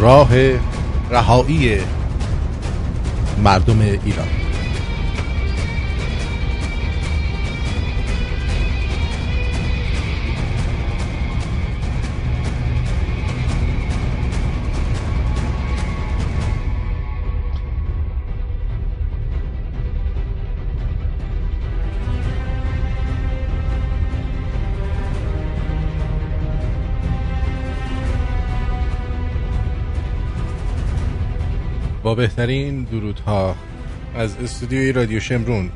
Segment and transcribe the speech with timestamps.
[0.00, 0.28] راه
[1.10, 1.78] رهایی
[3.44, 4.39] مردم ایران.
[32.14, 33.56] بهترین درودها
[34.14, 35.70] از استودیوی رادیو شمرون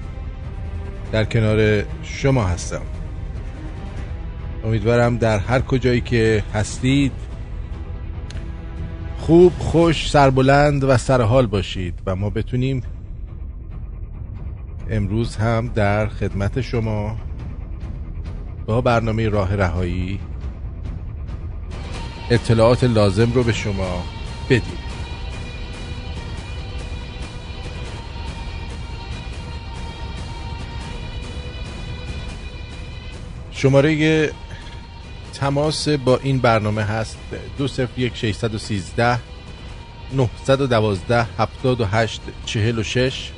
[1.12, 2.82] در کنار شما هستم.
[4.64, 7.12] امیدوارم در هر کجایی که هستید
[9.18, 12.82] خوب خوش سربلند و سرحال باشید و ما بتونیم
[14.90, 17.16] امروز هم در خدمت شما
[18.66, 20.20] با برنامه راه رهایی
[22.30, 24.04] اطلاعات لازم رو به شما
[24.50, 24.83] بدیم.
[33.64, 34.30] شماره
[35.34, 37.18] تماس با این برنامه هست
[37.58, 39.18] دو یک 613
[40.12, 43.30] 912 78 46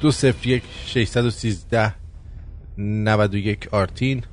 [0.00, 1.94] دو صفر یک 613
[2.78, 4.24] 91 آرتین.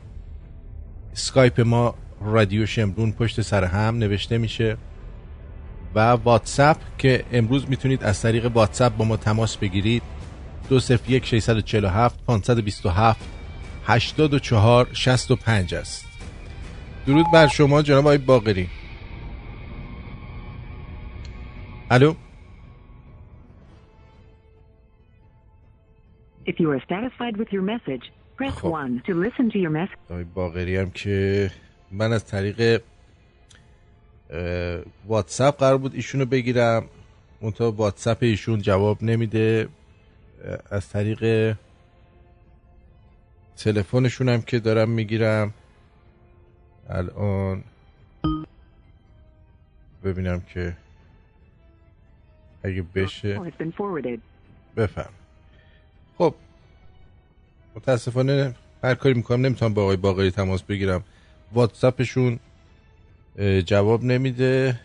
[1.13, 4.77] سکایپ ما رادیو شمرون پشت سر هم نوشته میشه
[5.95, 10.03] و واتساپ که امروز می‌تونید از طریق واتساپ با ما تماس بگیرید.
[10.69, 13.34] دو یک 647 527
[13.87, 16.05] 84 65 است
[17.07, 18.69] درود بر شما جناب آقای باقری
[21.91, 22.13] الو
[26.47, 28.03] If you are satisfied with your message,
[28.37, 28.71] press خب.
[28.71, 29.97] 1 to listen to your message.
[30.09, 31.51] آقای باقری هم که
[31.91, 32.81] من از طریق
[35.07, 36.85] واتساپ قرار بود ایشونو بگیرم
[37.41, 39.67] منتها واتساپ ایشون جواب نمیده
[40.71, 41.55] از طریق
[43.57, 45.53] تلفنشون هم که دارم می‌گیرم.
[46.89, 47.63] الان
[50.03, 50.77] ببینم که
[52.63, 53.39] اگه بشه.
[54.75, 55.11] بفهم.
[56.17, 56.35] خب
[57.75, 61.03] متاسفانه هر کاری می‌کنم نمی‌تونم با آقای باقری تماس بگیرم.
[61.53, 62.39] واتساپشون
[63.37, 64.79] اه، جواب نمیده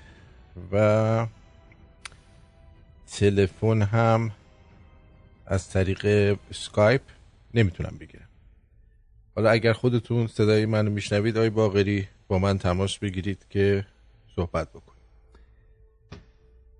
[0.73, 1.27] و
[3.07, 4.31] تلفن هم
[5.47, 7.03] از طریق سکایپ
[7.55, 8.30] نمی‌تونم بگیرم.
[9.41, 13.87] حالا اگر خودتون صدای منو میشنوید آقای باقری با من تماس بگیرید که
[14.37, 15.03] صحبت بکنیم.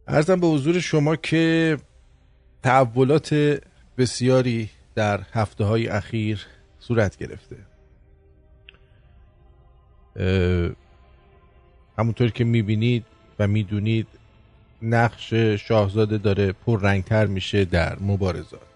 [0.09, 1.77] ارزم به حضور شما که
[2.63, 3.61] تحولات
[3.99, 6.47] بسیاری در هفته های اخیر
[6.79, 7.57] صورت گرفته.
[11.99, 13.05] همونطور که می‌بینید
[13.39, 14.07] و می‌دونید
[14.83, 18.70] نقش شاهزاده داره پر رنگتر میشه در مبارزات.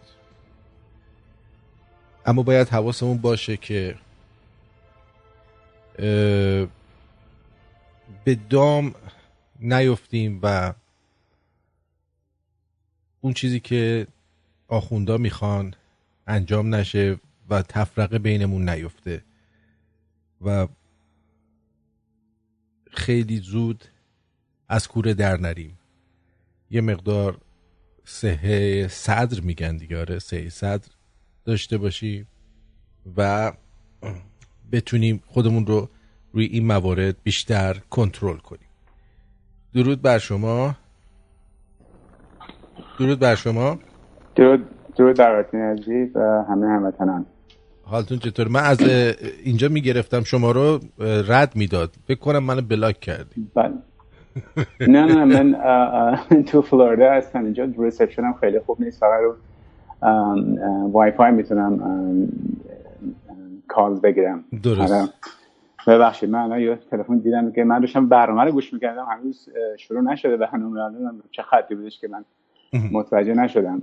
[2.26, 3.94] اما باید حواسمون باشه که
[8.24, 8.94] به دام
[9.60, 10.74] نیفتیم و
[13.20, 14.06] اون چیزی که
[14.68, 15.74] آخوندا می‌خوان
[16.26, 17.20] انجام نشه
[17.50, 19.24] و تفرقه بینمون نیفته.
[20.40, 20.68] و
[22.90, 23.84] خیلی زود
[24.68, 25.78] از کوره در نریم.
[26.70, 27.40] یه مقدار
[28.04, 30.18] سهه صدر میگن دیگه آره
[30.48, 30.88] صدر.
[31.44, 32.26] داشته باشیم
[33.16, 33.52] و
[34.72, 35.88] بتونیم خودمون رو
[36.32, 38.68] روی این موارد بیشتر کنترل کنیم.
[39.74, 40.74] درود بر شما.
[42.98, 43.78] درود بر شما.
[44.36, 44.66] درود
[44.96, 47.26] درود بر عزیز و همه هموطنان.
[47.82, 48.80] حالتون چطور؟ من از
[49.44, 50.80] اینجا می‌گرفتم شما رو
[51.28, 51.94] رد می‌داد.
[52.06, 53.50] فکر کنم منو بلاک کردی.
[53.54, 53.74] بله.
[54.80, 57.68] نه نه من تو فلوریدا هستم اینجا.
[57.78, 59.36] reception هم خیلی خوب نیست فقط رو
[60.92, 62.28] وای فای می‌تونم ام،
[63.28, 64.44] ام، کال بگیرم.
[64.62, 64.92] درست.
[64.92, 65.08] آره.
[65.86, 69.48] ببخشید من الان یه تلفن دیدم که من داشتم برنامه رو گوش می‌کردم هنوز
[69.78, 70.80] شروع نشده برنامه.
[70.80, 72.24] الان چه خطی بودش که من
[72.92, 73.82] متوجه نشدم.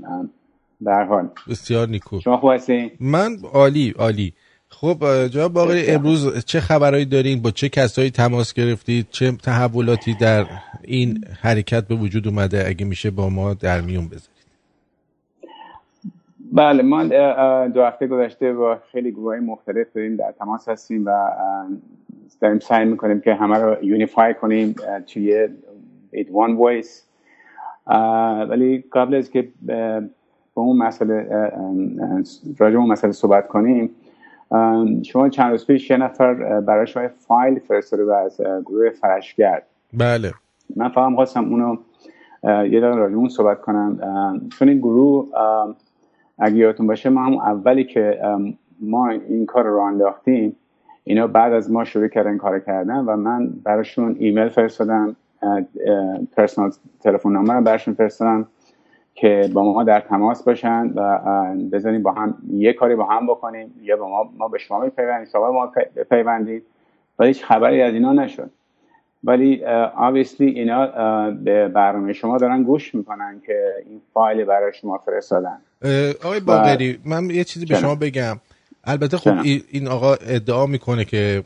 [0.82, 1.30] به هر حال.
[1.50, 2.20] بسیار نیکو.
[2.20, 4.34] شما خوب هستین من عالی عالی.
[4.70, 5.96] خب جناب باقری بسیار.
[5.96, 10.46] امروز چه خبرهایی دارین؟ با چه کسایی تماس گرفتید؟ چه تحولاتی در
[10.84, 14.41] این حرکت به وجود اومده؟ اگه میشه با ما در میون بذارید.
[16.52, 17.04] بله ما
[17.68, 21.32] دو هفته گذشته با خیلی گروه مختلف داریم در تماس هستیم و
[22.42, 24.76] داریم سعی می‌کنیم که همه رو unify کنیم
[25.08, 25.48] توی
[26.12, 27.08] with one voice.
[28.50, 29.50] ولی قبل از که
[30.54, 31.28] با اون مسئله
[32.58, 33.90] راجع به اون مسئله صحبت کنیم
[35.04, 39.64] شما چند روز پیش یه نفر براش یه فایل فرستاده بود از گروه فرشگرد.
[39.94, 40.34] بله.
[40.76, 41.78] من فقط خواستم اونو
[42.44, 44.00] یه دقیقه راجع اون صحبت کنم.
[44.60, 45.28] چون این گروه
[46.42, 48.20] اگه یادتون باشه ما هم اولی که
[48.80, 50.56] ما این کار رو انداختیم
[51.04, 55.16] اینا بعد از ما شروع کردن کار کردن و من براشون ایمیل فرستادم
[56.38, 58.48] پرسنال تلفن نامه رو براشون فرستادم
[59.14, 61.20] که با ما در تماس باشن و
[61.72, 65.26] بزنیم با هم یه کاری با هم بکنیم یا با ما ما به شما بپیوندیم
[65.32, 66.64] شما ما بپیوندید.
[67.20, 68.50] ولی هیچ خبری از اینا نشد.
[69.24, 69.64] ولی
[69.96, 70.88] obviously اینا
[71.32, 75.58] به برنامه شما دارن گوش می‌کنن که این فایل برای شما فرستادن.
[76.24, 78.40] آقای باقری من یه چیزی به شما بگم.
[78.84, 79.34] البته خب
[79.72, 81.44] این آقا ادعا می‌کنه که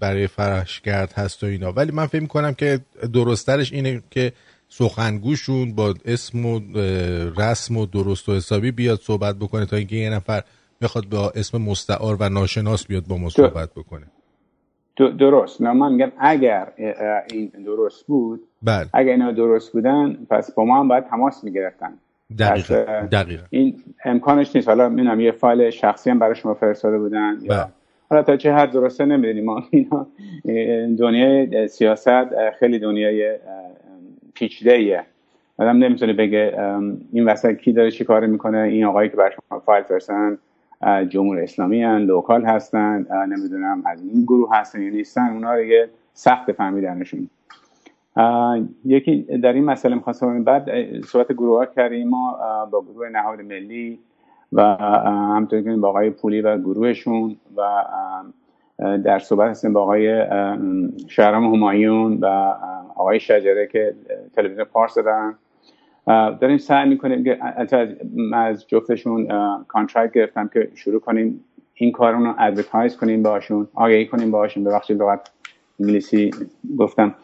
[0.00, 1.72] برای فرشگرد هست و اینا.
[1.72, 2.80] ولی من فکر می‌کنم که
[3.12, 4.32] درسترش اینه که
[4.68, 6.60] سخنگوشون با اسم و
[7.38, 10.42] رسم و درست و حسابی بیاد صحبت بکنه تا اینکه یه نفر
[10.80, 14.06] بخواد با اسم مستعار و ناشناس بیاد با ما صحبت بکنه.
[15.18, 15.60] درست.
[15.60, 16.72] نه من میگم اگر
[17.32, 18.86] این درست بود بله.
[18.92, 21.94] اگر اینا درست بودن پس با ما هم باید تماس می‌گرفتن.
[22.38, 23.08] دقیقا.
[23.12, 23.44] دقیقا.
[23.50, 27.66] این امکانش نیست حالا می‌دونم یه فایل شخصی هم برای شما فرستاده بودن یا بله.
[28.10, 30.06] حالا تا چه حد درسته نمی‌دونیم ما اینا
[30.98, 33.38] دنیای سیاست خیلی دنیای
[34.34, 35.02] پیچیده ایه
[35.58, 36.54] آدم نمی‌تونه بگه
[37.12, 40.38] این وسط کی داره چی کار می‌کنه این آقایی که برای شما فایل فرستن
[41.08, 46.52] جمهور اسلامی هن لوکال هستن نمی‌دونم از این گروه هستن یا نیستن اونا دیگه سخت
[46.52, 47.30] فهمیدنشون
[48.84, 50.68] یکی در این مسئله می‌خواستم بعد
[51.04, 52.08] صحبت گروه ها کردیم.
[52.08, 52.38] ما
[52.70, 53.98] با گروه نهاد ملی
[54.52, 54.62] و
[55.06, 57.84] همطور که با آقای پولی و گروهشون و
[59.04, 60.26] در صحبت هستیم با آقای
[61.08, 62.26] شهرام همایون و
[62.96, 63.94] آقای شجره که
[64.36, 65.34] تلویزیون پارس دارن.
[66.40, 67.38] داریم سعی می‌کنیم که
[68.32, 69.28] از جفتشون
[69.68, 71.44] contract گرفتم که شروع کنیم
[71.74, 74.64] این کار رو advertise کنیم باشون آگهی کنیم باشون.
[74.64, 75.30] ببخشید لغت
[75.80, 76.30] انگلیسی
[76.78, 77.14] گفتم.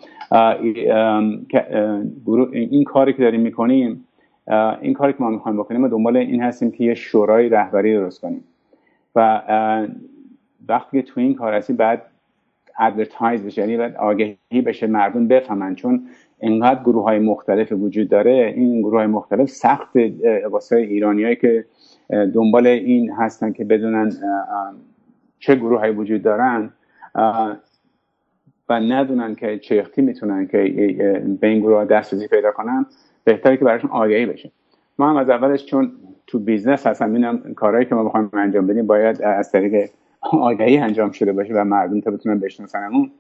[2.53, 4.05] این کاری که داریم می‌کنیم
[4.81, 8.21] این کاری که ما می‌خوایم بکنیم ما دنبال این هستیم که یه شورای رهبری درست
[8.21, 8.44] کنیم.
[9.15, 9.43] و
[10.69, 12.03] وقتی تو این کار هستی بعد
[12.78, 15.75] advertise بشه یعنی بعد آگهی بشه مردم بفهمن.
[15.75, 16.06] چون
[16.41, 19.97] انقدر گروه های مختلف وجود داره این گروه های مختلف سخت
[20.50, 21.65] واسه ایرانیایی که
[22.35, 24.12] دنبال این هستن که بدونن
[25.38, 26.71] چه گروه های وجود دارن.
[28.69, 30.58] و ندونن که چه وقتی می‌تونن که
[31.40, 32.87] به این گروه دسترسی پیدا کنن
[33.25, 34.50] بهتره که براشون آگهی بشه.
[34.99, 35.93] ما هم از اولش چون
[36.26, 39.90] تو business هستم ببینم کارهایی که ما بخوایم انجام بدیم باید از طریق
[40.20, 43.11] آگهی انجام شده باشه و مردم تا بتونن بشناسنمون.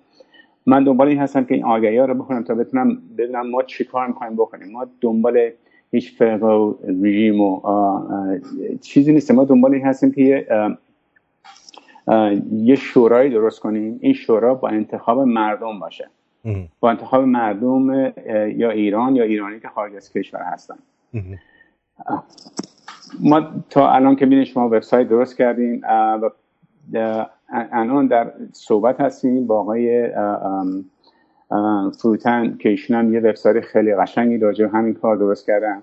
[0.66, 3.84] من دنبال این هستم که این آگهی ها رو بخونم تا بتونم بدونم ما چی
[3.84, 4.72] کار می‌خوایم بکنیم.
[4.72, 5.50] ما دنبال
[5.90, 7.60] هیچ فرقه و رژیم و
[8.80, 10.46] چیزی نیست ما دنبال این هستیم که
[12.52, 13.98] یه شورایی درست کنیم.
[14.00, 16.08] این شورا با انتخاب مردم باشه.
[16.80, 18.12] با انتخاب مردم
[18.56, 20.74] یا ایران یا ایرانی که خارج از کشور هستن.
[23.20, 25.82] ما تا الان که بینید شما وبسایت درست کردیم.
[25.84, 26.30] و
[27.72, 30.10] الان در صحبت هستیم با آقای
[31.98, 35.82] فروتن که ایشون هم یه وبسایت خیلی قشنگی راجع همین کار درست کردن.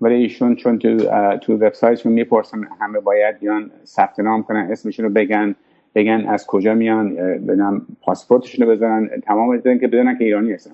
[0.00, 0.96] ولی ایشون چون تو
[1.36, 5.54] تو وبسایتشون می‌پرسن همه باید بیان ثبت نام کنن اسمشون رو بگن
[5.94, 7.14] بگن از کجا میان
[7.46, 10.70] بدن پاسپورتشون رو بزنن تمام بدن که بدونن که ایرانی هستن.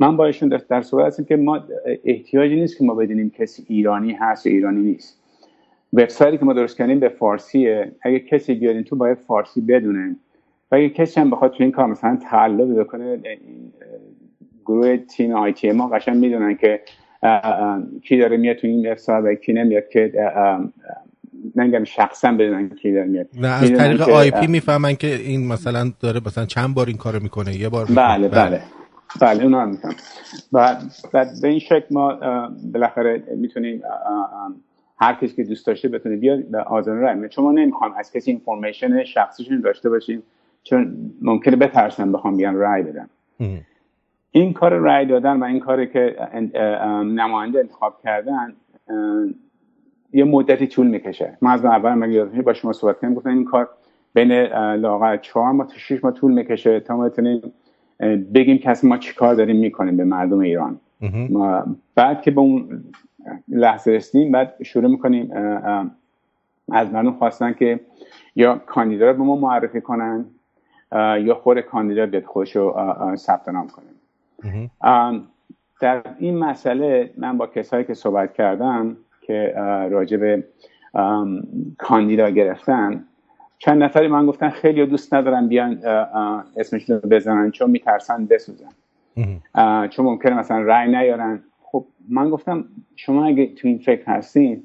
[0.00, 1.64] من با ایشون در صحبت هستیم که ما
[2.04, 5.20] احتیاجی نیست که ما بدونیم کسی ایرانی هست یا ایرانی نیست.
[5.92, 7.92] وبسایتی که ما درست کردیم به فارسیه.
[8.02, 10.16] اگه کسی بیاد تو باید فارسی بدونه.
[10.72, 13.18] و اگه کسی هم بخواد تو این کار مثلا تعلق بکنه
[14.66, 16.80] گروه تیم آی تی ما قشنگ می‌دونن که
[18.02, 20.12] کی داره میاد تو این وبسایت و کی نمیاد که
[21.56, 23.26] نگم شخصا بدونن کی داره میاد.
[23.34, 27.22] نه از طریق آی پی می‌فهمن که این مثلا داره مثلا چند بار این کارو
[27.22, 28.60] می‌کنه یه بار بله بله.
[29.20, 29.94] بله اونا هم میفهم
[30.52, 30.76] و
[31.42, 32.18] به این شکل ما
[32.72, 33.82] بالاخره می‌تونیم
[34.98, 38.30] هر کسی که دوست داشته بتونه بیاد به آزادانه رای چون ما نمی‌خوام از کسی
[38.30, 40.22] اینفورمیشن شخصیشون داشته باشیم
[40.62, 43.08] چون ممکنه بترسن بخوام بیان رای بدن.
[44.32, 46.16] این کار رای دادن و این کاری که
[47.04, 48.54] نماینده انتخاب کردن
[50.12, 51.38] یه مدتی طول می‌کشه.
[51.42, 53.68] ما از اول مگه یادتونه با شما صحبت کردیم گفتن این کار
[54.14, 54.32] بین
[54.74, 57.52] لاغر چهار ماه تا شش ماه طول می‌کشه تا ما بتونیم
[58.34, 60.80] بگیم که ما چی کار داریم می‌کنیم به مردم ایران.
[61.94, 62.84] بعد که به اون
[63.48, 65.30] لحظه رسیدیم بعد شروع می‌کنیم
[66.72, 67.80] از مردم خواستن که
[68.36, 70.24] یا کاندیدا رو به ما معرفی کنن
[71.22, 72.76] یا خود کاندیدا بیاد خودش رو
[73.16, 73.86] ثبت نام کنه.
[75.80, 79.54] در این مسئله من با کسایی که صحبت کردم که
[79.90, 80.44] راجع به
[81.78, 83.04] کاندیدا گرفتن
[83.58, 85.84] چند نفری من گفتن خیلی دوست ندارن بیان
[86.56, 88.70] اسمش رو بزنن چون میترسن بسوزن.
[89.88, 91.42] چون ممکنه مثلا رأی نیارن.
[91.62, 92.64] خب من گفتم
[92.96, 94.62] شما اگه تو این فکر هستین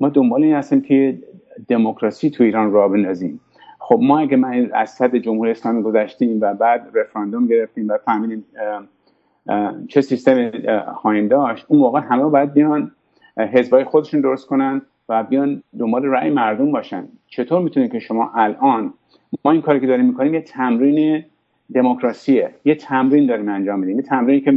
[0.00, 1.18] ما دنبال این هستیم که
[1.68, 3.40] دموکراسی تو ایران را بندازیم.
[3.78, 8.44] خب ما اگه من از صد جمهوری اسلامی گذشتیم و بعد رفراندوم گرفتیم و فهمیدیم
[9.88, 10.50] چه سیستم
[10.92, 12.90] خواهیم داشت اون موقع همه باید بیان
[13.38, 17.08] حزبای خودشون درست کنن و بیان دنبال رأی مردم باشن.
[17.26, 18.94] چطور می‌تونید که شما الان
[19.44, 21.24] ما این کاری که داریم می‌کنیم یه تمرین
[21.74, 24.54] دموکراسیه یه تمرین داریم انجام میدیم یه تمرینی که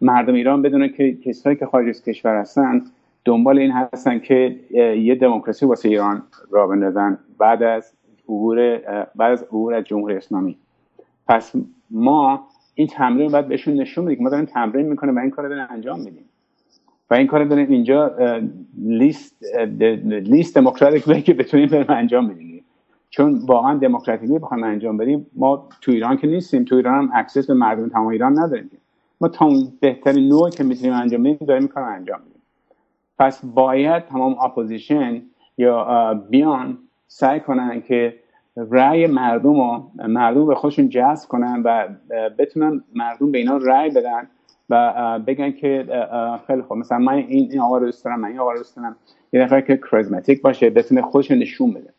[0.00, 2.82] مردم ایران بدونه که کسایی که خارج از کشور هستن
[3.24, 4.56] دنبال این هستن که
[4.98, 7.92] یه دموکراسی واسه ایران را بندازن بعد از
[8.24, 8.78] عبور
[9.16, 10.56] بعد از عبور از جمهوری اسلامی.
[11.28, 11.52] پس
[11.90, 15.66] ما این تمرین باید بهشون نشون بدیم ما داریم تمرین می‌کنیم و این کار داریم
[15.70, 16.24] انجام میدیم.
[17.10, 18.16] و این کار داریم اینجا
[18.78, 19.44] لیست
[20.06, 22.64] لیست دموکراتیک که بتونیم بریم انجام بدیم.
[23.10, 27.46] چون واقعا دموکراتیکی بخوایم انجام بدیم ما تو ایران که نیستیم تو ایران هم access
[27.46, 28.70] به مردم تمام ایران نداریم.
[29.20, 32.42] ما تا اون بهترین نوعی که می‌تونیم انجام بدیم داریم کار انجام بدیم
[33.18, 35.22] پس باید تمام اپوزیشن
[35.58, 38.14] یا بیان سعی کنن که
[38.56, 41.88] رأی مردم رو مردم به خودشون جذب کنن و
[42.38, 44.28] بتونن مردم به اینا رأی بدن
[44.70, 45.86] و بگن که
[46.46, 46.78] خیلی خوب.
[46.78, 48.96] مثلا من این این آقا رو دوست دارم من این آقا رو دوست دارم.
[49.32, 51.94] یه نفر که کرزماتیک باشه بتونه خودش نشون بده.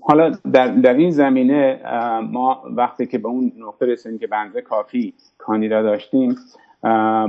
[0.00, 1.80] حالا در, در این زمینه
[2.32, 6.36] ما وقتی که به اون نقطه رسیدیم که بنده کافی کاندیدا داشتیم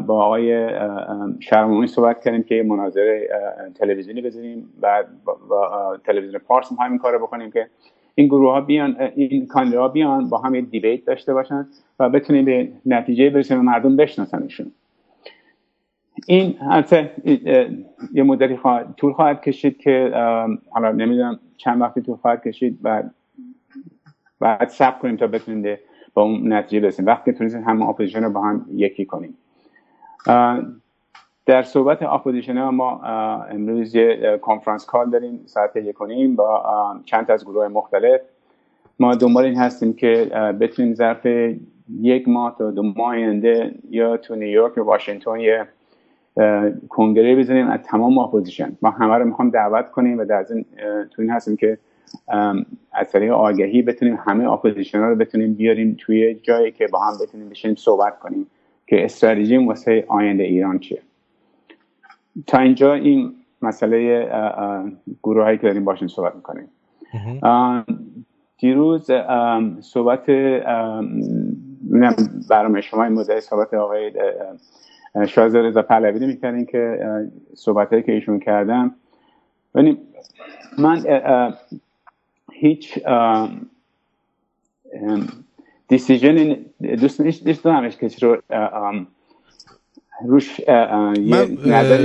[0.05, 0.69] با آقای
[1.39, 3.29] شرمونی صحبت کردیم که مناظره
[3.75, 4.69] تلویزیونی بزنیم
[5.49, 7.67] با تلویزیون پارس هم این کار بکنیم که
[8.15, 11.67] این گروه ها بیان این کاندیدا بیان با هم یه debate داشته باشن
[11.99, 14.71] و بتونیم به نتیجه برسیم و مردم بشناسنشون.
[16.27, 17.11] این البته
[18.13, 20.11] یه مدتی خواهد، طول خواهد کشید که
[20.69, 23.03] حالا نمی‌دونم چند وقتی طول خواهد کشید و
[24.39, 25.77] بعد صبر کنیم تا بتونیم
[26.13, 27.05] با اون نتیجه برسیم.
[27.05, 29.37] وقتی تونستیم همه اپوزیشن رو با هم یکی کنیم.
[31.45, 33.01] در صحبت اپوزیشن ما
[33.49, 36.63] امروز یه conference call داریم ساعت یک کنیم با
[37.05, 38.21] چند از گروه مختلف.
[38.99, 40.25] ما دنبال این هستیم که
[40.59, 41.25] بتونیم ظرف
[42.01, 45.67] یک ماه تا دو ماه آینده یا تو نیویورک یا واشنگتن یه
[46.89, 48.77] کنگره بزنیم از تمام اپوزیشن.
[48.81, 50.43] ما همه رو می‌خوام دعوت کنیم و در
[51.11, 51.77] تو این هستیم که
[52.91, 57.49] از طریق آگهی بتونیم همه اپوزیشن رو بتونیم بیاریم توی جایی که با هم بتونیم
[57.49, 58.47] بشینیم صحبت کنیم.
[58.87, 61.01] که استراتژی واسه آینده ایران چیه.
[62.47, 64.29] تا اینجا این مسئله
[65.23, 66.67] گروه هایی که داریم باشیم صحبت می‌کنیم.
[68.57, 69.11] دیروز
[69.81, 70.25] صحبت
[72.49, 74.11] برنامه شما این مدل صحبت آقای
[75.27, 76.99] شازده رضا پهلوی می‌کردین که
[77.53, 78.95] صحبت هایی که ایشون کردم
[80.77, 81.03] من
[82.53, 82.99] هیچ
[85.87, 88.41] دیسیژن دوست نیست همش کسی رو
[90.25, 91.51] روش من,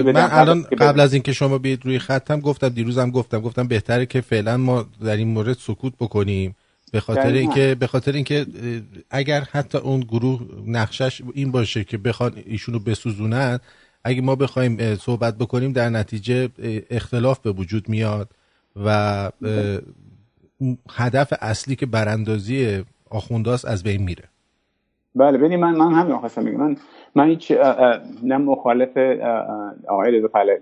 [0.02, 4.20] من الان قبل از اینکه شما بیاید روی خطم گفتم دیروزم گفتم گفتم بهتره که
[4.20, 6.56] فعلا ما در این مورد سکوت بکنیم.
[6.92, 8.46] به خاطر اینکه به خاطر اینکه
[9.10, 13.58] اگر حتی اون گروه نقشش این باشه که بخواد ایشونو بسوزونن
[14.04, 16.49] اگه ما بخوایم صحبت بکنیم در نتیجه
[16.90, 18.30] اختلاف به وجود میاد
[18.84, 19.30] و
[20.90, 24.25] هدف اصلی که براندازی آخونداست از بین میره.
[25.14, 26.57] بله ببین من من همین خواستم بگم.
[26.57, 26.76] من
[27.14, 27.52] من هیچ
[28.23, 28.97] نه مخالف
[29.88, 30.59] آقای رضا پهلوی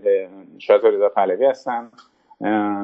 [0.69, 1.91] رضا پهلوی هستم.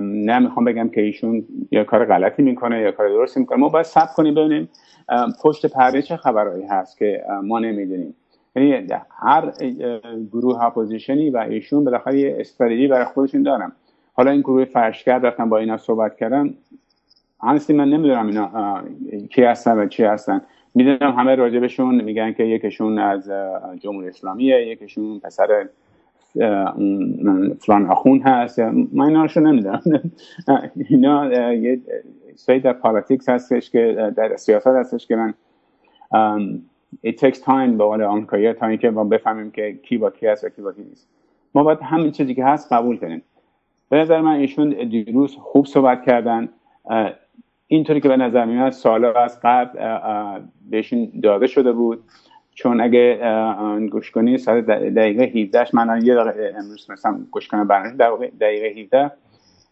[0.00, 3.59] نه می‌خوام بگم که ایشون یا کار غلطی می‌کنه یا کار درستی می‌کنه.
[3.59, 4.68] ما باید صبر کنیم ببینیم
[5.42, 8.14] پشت پرده چه خبرهایی هست که ما نمی‌دونیم.
[8.56, 9.52] یعنی هر
[10.33, 13.73] گروه اپوزیشنی و ایشون بالاخره یه استراتژی برای خودشون دارن.
[14.12, 16.54] حالا این گروه فرشگرد رفتن با اینا صحبت کردن
[17.44, 18.82] honestly من نمی‌دونم اینا
[19.30, 20.40] کی هستن و چی هستن.
[20.74, 23.30] می‌دونم همه راجبشون میگن که یکشون از
[23.80, 25.68] جمهوری اسلامیه یکشون پسر
[27.60, 28.58] فلان آخونده هست.
[28.58, 29.82] من اینا رو نمی‌دونم.
[30.90, 31.80] اینا یه
[32.34, 35.34] سوی در politics هستش که در سیاست هستش که من
[37.06, 40.44] it takes time به قول آمریکایی تا اینکه ما بفهمیم که کی با کی هست
[40.44, 41.08] و کی با کی نیست.
[41.54, 43.22] ما باید همین چیزی که هست قبول کنیم.
[43.88, 46.48] به نظر من ایشون دیروز خوب صحبت کردن.
[47.66, 49.78] اینطوری که به نظر میاد سالا از قبل
[50.71, 51.99] بهشون داده شده بود.
[52.54, 53.18] چون اگه
[53.90, 59.11] گوش کنی ساعت دقیقه 17 من یه دقیقه امروز مثلا گوش کنم برنامه دقیقه 17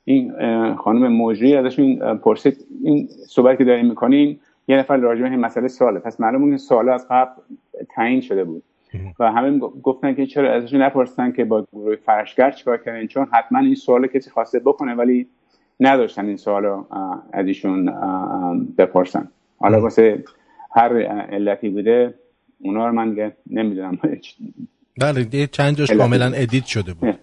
[0.05, 0.35] این
[0.75, 5.69] خانم موجی ازشون پرسید این صحبت که داریم می‌کنین یه نفر راجع به این مسئله
[5.69, 5.99] سواله.
[5.99, 7.31] پس معلومه این سوال از قبل
[7.95, 8.63] تعیین شده بود.
[9.19, 13.59] و همه گفتن که چرا ازشون نپرسیدن که با گروه فرشگرد چیکار کردن چون حتما
[13.59, 15.27] این سوال کسی خواسته بکنه ولی
[15.87, 16.87] نذاشتن این سوال رو
[17.33, 17.87] از ایشون
[18.79, 19.29] بپرسن.
[19.59, 20.25] حالا واسه
[20.75, 22.15] هر علتی بوده
[22.59, 23.99] اونا رو من نمی‌دونم.
[25.01, 27.19] بله چند جاش کاملا edit شده بود.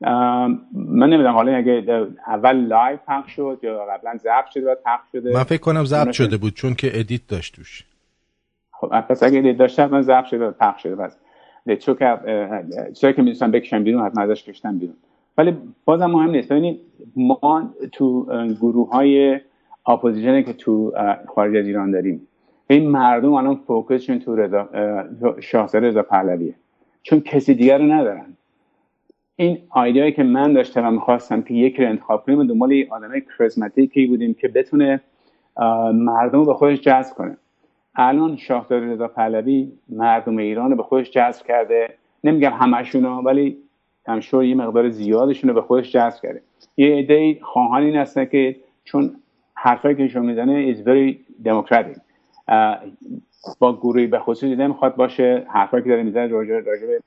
[0.00, 1.34] من نمی‌دونم.
[1.34, 5.60] حالا اگه اول live پخش شد یا قبلا ضبط شده و پخش شده من فکر
[5.60, 7.84] کنم ضبط شده بود چون که edit داشت توش.
[8.72, 10.96] خب پس اگه edit داشته من ضبط شده و پخش شده.
[10.96, 11.16] پس
[11.78, 12.18] چون که
[12.94, 14.96] چیزایی که می‌دونستن بکشن بیرون حتما ازش کشیدن بیرون.
[15.38, 16.48] ولی بازم مهم نیست.
[16.48, 16.80] ببینید
[17.16, 18.26] ما تو
[18.60, 19.40] گروه های
[19.86, 20.92] اپوزیشنی که تو
[21.28, 22.28] خارج از ایران داریم
[22.70, 24.68] این مردم الان focusشون تو رضا
[25.40, 26.54] شاهزاده رضا پهلویه.
[27.02, 28.26] چون کسی دیگر رو ندارن.
[29.36, 32.72] این idea یی که من داشتم و می‌خواستم که یکی رو انتخاب کنیم و دنبال
[32.72, 35.00] یه آدم کرزماتیکی بودیم که بتونه
[35.94, 37.36] مردم رو به خودش جذب کنه.
[37.94, 41.94] الان شاهزاده رضا پهلوی مردم ایران رو به خودش جذب کرده.
[42.24, 43.56] نمیگم همشون ولی
[44.06, 46.42] همشور یه مقدار زیادشون رو به خودش جذب کرده.
[46.76, 49.16] یه عده خواهان این هستن که چون
[49.54, 51.16] حرفایی که ایشون می‌زنه is very
[51.48, 52.00] democratic.
[53.58, 57.00] با گروهی به خصوص دیده می‌خواد باشه حرفایی که داره می‌زنه راجع به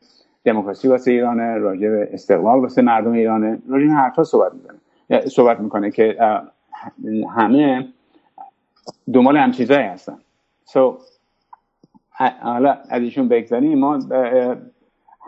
[0.44, 4.80] دموکراسی واسه ایرانه راجع به استقلال واسه مردم ایرانه راجع به حرفا صحبت می‌کنه.
[5.28, 6.18] صحبت می‌کنه که
[7.36, 7.88] همه
[9.14, 10.18] دنبال هم چیزایی هستن.
[10.66, 10.80] So,
[12.42, 14.00] حالا از ایشون بگذاریم ما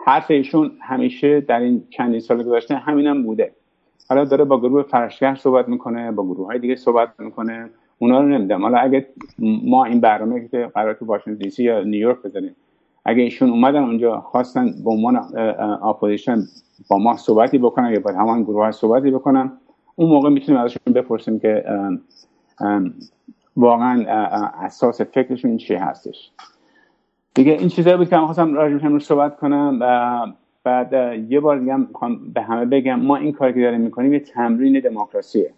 [0.04, 3.52] حرف ایشون همیشه در این چندین سال گذشته همینم هم بوده.
[4.08, 7.70] حالا داره با گروه فرشگر صحبت می‌کنه با گروه های دیگه صحبت می‌کنه.
[7.98, 9.06] اونا رو نمیدم حالا اگه
[9.64, 12.56] ما این برنامه که قرار تو واشنگتن دی سی یا نیویورک بزنیم
[13.04, 15.16] اگه ایشون اومدن اونجا خواستن به عنوان
[15.82, 16.38] اپوزیشن
[16.90, 19.52] با ما صحبتی بکنن یا با همان گروه های صحبتی بکنن
[19.96, 21.64] اون موقع می‌تونیم ازشون بپرسیم که
[23.56, 24.04] واقعا
[24.60, 26.32] اساس فکرشون چی هستش.
[27.34, 30.26] دیگه این چیزایی بود که من خواستم راجع رو صحبت کنم و
[30.64, 30.92] بعد
[31.30, 31.76] یه بار دیگه
[32.34, 35.52] به همه بگم ما این کاری که داریم می‌کنیم یه تمرین دموکراسیه.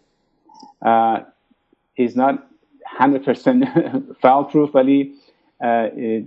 [1.99, 2.35] is not
[2.99, 3.65] 100%
[4.23, 5.15] foolproof ولی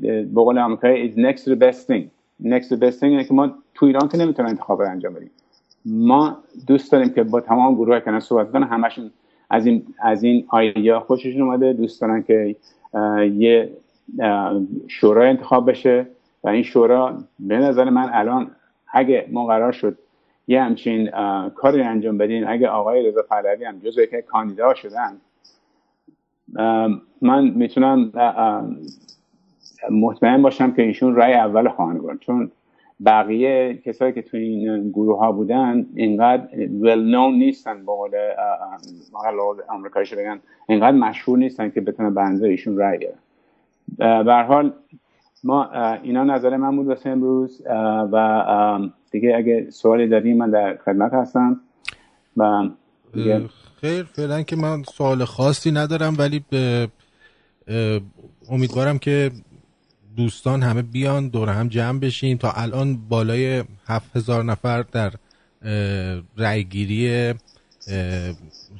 [0.03, 2.03] به قول آمریکایی is next to the best thing.
[2.43, 5.31] Next to the best ما تو ایران که نمی‌تونیم انتخاب رو انجام بدیم.
[5.85, 9.11] ما دوست داریم که با تمام گروه که صحبت کنن همشون
[9.49, 11.73] از این از این آیدیا خوششون اومده.
[11.73, 12.55] دوست دارن که
[13.33, 13.69] یه
[14.87, 16.07] شورا انتخاب بشه
[16.43, 18.51] و این شورا به نظر من الان
[18.93, 19.97] اگه ما قرار شد
[20.47, 21.09] یه همچین
[21.55, 25.17] کاری انجام بدین اگه آقای رضا پهلوی هم جزو که کاندیدا شدن
[27.21, 28.11] من می‌تونم
[29.91, 32.51] مطمئن باشم که ایشون رای اول خواهند کنن چون
[33.05, 36.47] بقیه کسایی که توی این گروه ها بودن اینقدر
[36.81, 38.15] well known نیستن با قول
[39.69, 40.39] آمریکایش بگن
[40.69, 43.17] اینقدر مشهور نیستن که بتونن بنزه ایشون رای بیارن
[43.97, 44.73] به حال
[45.43, 45.71] ما
[46.03, 47.61] اینا نظر من بود واسه امروز
[48.11, 48.79] و
[49.11, 51.61] دیگه اگه سوالی داریم من در خدمت هستم
[52.37, 52.69] و
[53.81, 56.87] خیر فعلا که من سوال خاصی ندارم ولی به
[58.49, 59.31] امیدوارم که
[60.17, 65.11] دوستان همه بیان دور هم جمع بشین تا الان بالای هفت هزار نفر در
[66.37, 67.33] رأیگیری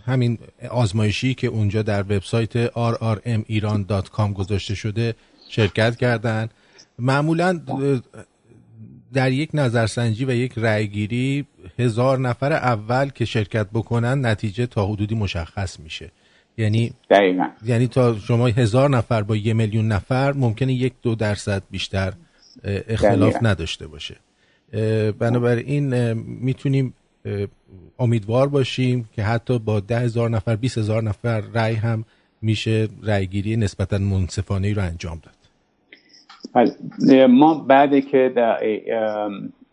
[0.07, 0.37] همین
[0.69, 5.15] آزمایشی که اونجا در وبسایت rrmiran.com گذاشته شده
[5.49, 6.49] شرکت کردن.
[6.99, 7.61] معمولا
[9.13, 11.45] در یک نظرسنجی و یک رأیگیری
[11.79, 16.11] هزار نفر اول که شرکت بکنن نتیجه تا حدودی مشخص میشه.
[16.57, 17.47] یعنی دقیقا.
[17.65, 22.13] یعنی تا شما هزار نفر با یه میلیون نفر ممکنه یک دو درصد بیشتر
[22.63, 24.15] اختلاف نداشته باشه.
[25.19, 26.93] بنابراین می‌تونیم
[27.99, 32.05] امیدوار باشیم که حتی با ده هزار نفر بیس هزار نفر رأی هم
[32.41, 35.33] میشه رأیگیری نسبتا منصفانه رو انجام داد
[36.53, 37.27] بله.
[37.27, 38.33] ما بعد که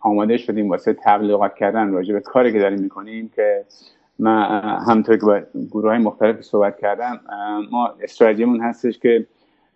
[0.01, 3.65] آماده شدیم واسه تبلیغات کردن راجع به کاری که داریم می‌کنیم که
[4.19, 5.41] من همطور که با
[5.71, 7.21] گروه های مختلف صحبت کردم
[7.71, 9.27] ما استراتژیمون هستش که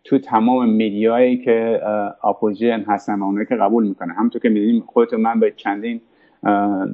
[0.05, 1.81] تو تمام media یی که
[2.25, 6.01] اپوزیشن هستن و اونایی که قبول می‌کنن همطور که می‌دونیم خودتون من به چندین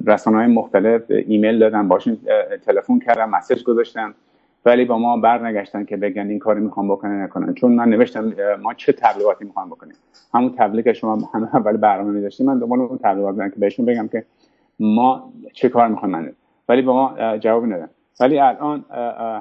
[0.07, 2.17] رسانه های مختلف ایمیل دادم باشون
[2.65, 4.15] تلفن کردم message گذاشتم
[4.65, 7.53] ولی با ما بر نگشتن که بگن این کاری می‌خوام بکنه نکنن.
[7.53, 9.95] چون من نوشتم ما چه تبلیغاتی می‌خوام بکنیم؟
[10.33, 14.25] همون تبلیغ شما همه اول برنامه میداشتیم من دنبال اون تبلیغات که بهشون بگم که
[14.79, 16.35] ما چه کار می‌خوایم
[16.69, 18.85] ولی به ما جواب ندن ولی الان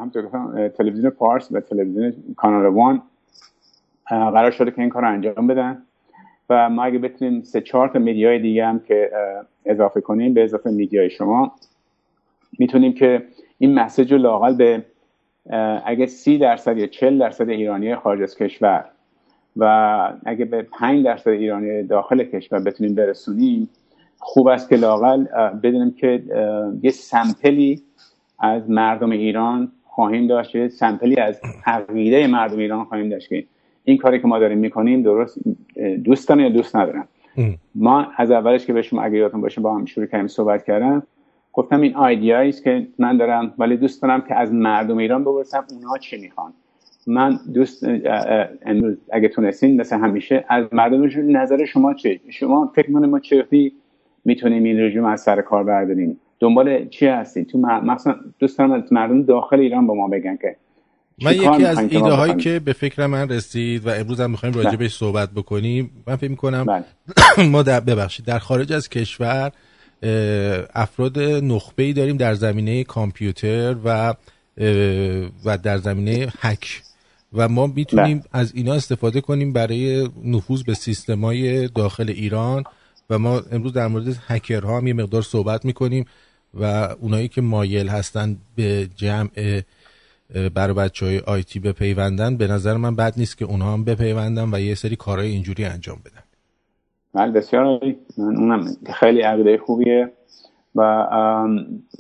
[0.00, 0.28] همطور
[0.68, 3.02] تلویزیون پارس و تلویزیون کانال وان
[4.08, 5.82] قرار شده که این کار رو انجام بدن.
[6.50, 9.10] و ما اگه بتونیم سه چهار تا میدیای دیگه هم که
[9.64, 11.52] اضافه کنیم به اضافه میدیای شما
[12.58, 13.22] می‌تونیم که
[13.58, 14.84] این مسیج رو لاقل به
[15.84, 18.84] اگه سی درصد یا چل درصد ایرانی خارج از کشور
[19.56, 23.68] و اگه به پنج درصد ایرانی داخل کشور بتونیم برسونیم
[24.18, 25.24] خوب است که لاقل
[25.62, 26.22] بدونیم که
[26.82, 27.82] یه سمپلی
[28.38, 33.44] از مردم ایران خواهیم داشت سمپلی از عقیده مردم ایران خواهیم داشت که
[33.84, 35.38] این کاری که ما داریم می‌کنیم درست
[36.04, 37.08] دوست یا دوست ندارم
[37.74, 41.02] ما از اولش که به شما اگه یادتون باشه با هم شروع کردیم صحبت کردم
[41.52, 45.64] گفتم این آیدیایی است که من دارم ولی دوست دارم که از مردم ایران بپرسم
[45.70, 46.52] اونا چی می‌خوان.
[47.06, 47.86] من دوست
[48.66, 53.46] امروز اگه تونستین مثل همیشه از مردم نظر شما چه شما فکر کنید ما چه
[54.24, 58.92] می‌تونیم این رژیم از سر کار برداریم؟ دنبال چی هستی تو مثلا دوست دارم از
[58.92, 60.56] مردم داخل ایران با ما بگن که
[61.22, 64.76] من یکی از ایده هایی که به فکر من رسید و امروز هم می‌خوایم راجع
[64.76, 66.84] بهش صحبت بکنیم من فکر می‌کنم بله.
[67.52, 69.52] ما در ببخشید در خارج از کشور
[70.74, 74.14] افراد نخبه ای داریم در زمینه کامپیوتر و
[75.44, 76.82] و در زمینه هک
[77.32, 78.28] و ما می‌تونیم بله.
[78.32, 82.64] از اینا استفاده کنیم برای نفوذ به سیستمای داخل ایران
[83.10, 86.04] و ما امروز در مورد هکرها هم یه مقدار صحبت می‌کنیم
[86.54, 86.64] و
[87.00, 89.62] اونایی که مایل هستن به جمع
[90.54, 94.60] برای بچه های آیتی بپیوندن به نظر من بد نیست که اونها هم بپیوندن و
[94.60, 96.22] یه سری کارهای اینجوری انجام بدن.
[97.14, 97.80] بله بسیار
[98.18, 100.12] من اونم خیلی عقیده خوبیه
[100.74, 100.82] و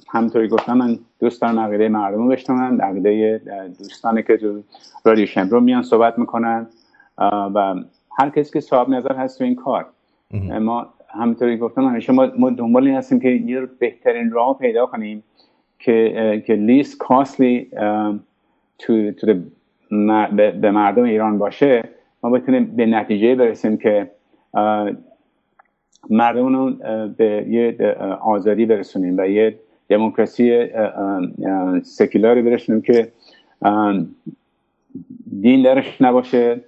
[0.08, 3.40] همطوری گفتم من دوست دارم عقیده مردم رو بشنون عقیده
[3.78, 4.62] دوستانی که تو
[5.04, 6.66] رادیو شمرو میان صحبت می‌کنن
[7.54, 7.74] و
[8.18, 9.86] هر کسی که صاحب نظر هست تو این کار.
[10.60, 15.22] ما همطوری گفتم همیشه ما, ما دنبال این هستیم که یه بهترین راه پیدا کنیم.
[15.78, 17.70] که که لیست کاسلی
[18.78, 19.34] تو, تو
[20.60, 21.88] به مردم ایران باشه
[22.22, 24.10] ما بتونیم به نتیجه برسیم که
[26.10, 26.70] مردم رو
[27.16, 29.58] به یه آزادی برسونیم و یه
[29.88, 30.68] دموکراسی
[31.82, 33.12] سکولاری برسونیم که
[35.40, 36.60] دین درش نباشه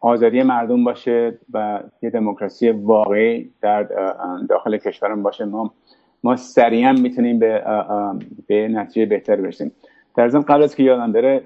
[0.00, 3.82] آزادی مردم باشه و یه دموکراسی واقعی در
[4.48, 5.44] داخل کشورم باشه.
[5.44, 5.72] ما
[6.24, 7.64] ما سریعا می‌تونیم به
[8.46, 9.72] به نتیجه بهتر برسیم.
[10.16, 11.42] در ضمن قبل از که یادم بره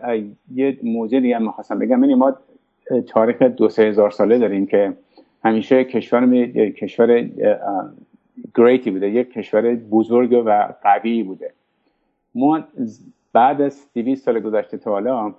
[0.55, 2.01] یه موضوع دیگه هم می‌خواستم بگم.
[2.05, 2.37] یعنی ما
[3.07, 4.93] تاریخ دو سه هزار ساله داریم که
[5.45, 7.29] همیشه کشور کشور
[8.55, 9.11] گریتی بوده.
[9.11, 11.53] یک کشور بزرگ و قوی بوده.
[12.35, 12.65] ما
[13.33, 15.35] بعد از 200 سال گذشته تا حالا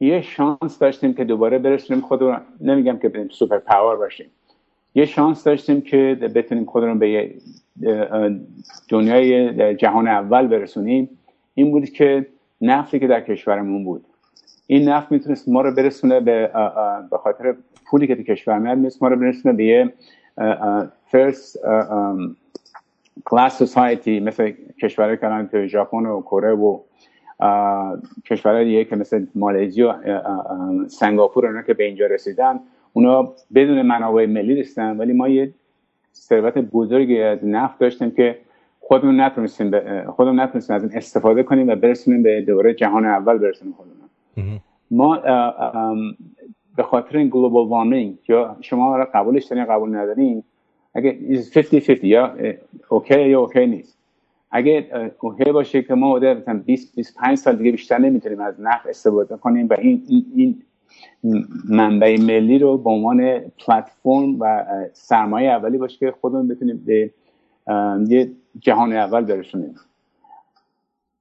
[0.00, 4.26] یه شانس داشتیم که دوباره برسونیم خود نمیگم که بریم سوپر پاور باشیم.
[4.94, 7.34] یه شانس داشتیم که بتونیم خودمون به
[8.88, 11.08] دنیای جهان اول برسونیم
[11.54, 12.26] این بود که
[12.60, 14.04] نفتی که در کشورمون بود.
[14.66, 16.50] این نفت می‌تونست ما رو برسونه به
[17.10, 17.54] به خاطر
[17.86, 19.92] پولی که تو کشور میاد می‌تونست ما رو برسونه به یه
[21.06, 21.58] فرست
[23.24, 26.80] کلاس سوسایتی مثل کشورهای که تو ژاپن و کره و
[28.26, 29.94] کشورهای دیگه که مثل مالزی و
[30.88, 32.60] سنگاپور اونا که به اینجا رسیدن
[32.92, 35.54] اونا بدون منابع ملی رسیدن ولی ما یه
[36.14, 38.38] ثروت بزرگی از نفت داشتیم که
[38.80, 39.70] خودمون نتونستیم
[40.10, 44.60] خودمون نتونستیم از این استفاده کنیم و برسونیم به دوره جهان اول برسونیم خودمون.
[44.90, 45.16] ما
[46.76, 50.42] به خاطر این global warming یا شما را قبولش دارین قبول ندارین
[50.94, 51.18] اگه
[51.54, 52.34] 50 50 یا
[52.88, 53.98] okay یا okay نیست.
[54.50, 59.36] اگه okay باشه که ما مثلا 20 25 سال دیگه بیشتر نمی‌تونیم از نفت استفاده
[59.36, 60.02] کنیم و این
[60.34, 60.62] این
[61.68, 67.10] منبع ملی رو به عنوان پلتفرم و سرمایه اولی باشه که خودمون بتونیم به
[68.08, 69.74] یه جهان اول برسونیم.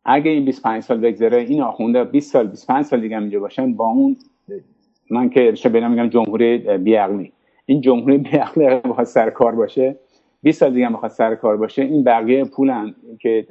[0.05, 3.87] اگه این 25 سال بگذره این آخونده 20 سال 25 سال دیگه اینجا باشن با
[3.87, 4.17] اون
[5.09, 7.31] من که شبیه میگم جمهوری بیعقلی.
[7.65, 9.95] این جمهوری بیعقلی بخواد سر کار باشه
[10.43, 13.45] 20 سال دیگه بخواد سر کار باشه این بقیه پولن که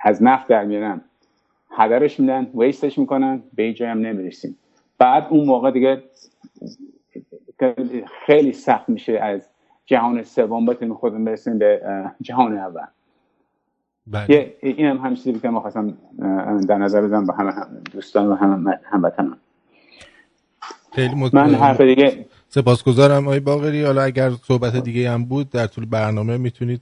[0.00, 1.00] از نفت در میارن.
[1.70, 4.56] هدرش میدن ویستش می‌کنن به جای هم نمی‌رسیم.
[4.98, 6.02] بعد اون موقع دیگه
[8.26, 9.48] خیلی سخت میشه از
[9.86, 11.82] جهان سوم بتونیم خودمون برسیم به
[12.20, 12.80] جهان اول.
[14.06, 14.56] بله.
[14.60, 15.98] این هم همین چیزی که ما خواستم
[16.68, 19.38] در نظر بزنم با همه هم دوستان و همه هموطنان.
[20.92, 23.84] خیلی من حرف دیگه سپاسگزارم آقای باقری.
[23.84, 26.80] حالا اگر صحبت دیگه هم بود در طول برنامه می‌تونید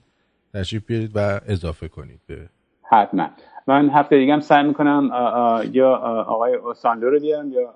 [0.55, 2.49] تشریف بیارید و اضافه کنید به
[2.83, 3.29] حتما.
[3.67, 5.11] من هفته دیگه هم سعی می‌کنم
[5.73, 5.97] یا
[6.27, 7.75] آقای اوساندو رو بیارم یا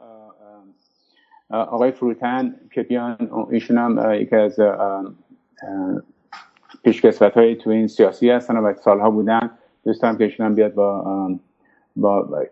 [1.51, 4.61] آقای فروتن که بیان ایشون هم یکی از
[6.83, 9.51] پیشکسوت های تو این سیاسی هستن و سالها بودن.
[9.85, 11.29] دوست دارم که ایشون هم بیاد با
[11.97, 12.45] با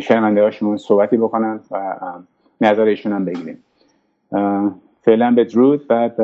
[0.00, 1.98] شرمنده هاشون صحبتی بکنن و
[2.60, 3.64] نظر ایشون هم بگیریم.
[5.02, 5.86] فعلا بدرود.
[5.86, 6.16] بعد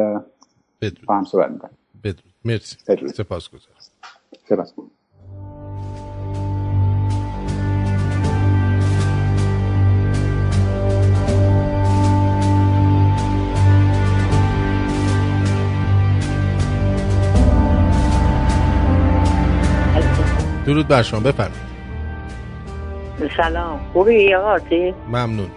[1.07, 1.71] با هم صحبت می‌کنم
[2.05, 2.33] بدرود.
[2.45, 2.77] مرسی.
[3.09, 3.77] سپاس گذارم
[4.49, 4.75] سپاس.
[20.69, 21.69] درود بر شما بفرمایید.
[23.37, 23.81] سلام.
[23.93, 25.49] خوبی آقا؟ تی ممنون.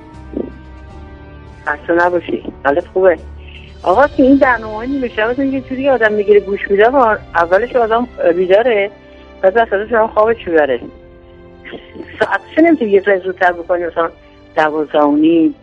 [1.66, 2.54] خسته نباشی.
[2.66, 3.18] حالت خوبه؟
[3.84, 8.08] آقا تو این برنامه نیمه شب یه جوری آدم می‌گیره گوش میده آقا اولش آدم
[8.36, 8.92] بیداره
[9.42, 10.82] بعد وسطش هم خوابش می‌بره.
[12.20, 14.10] ساعتش نمی‌تونی یه ساعت زودتر بکنی؟ مثلا
[14.56, 15.56] دوازده و نیم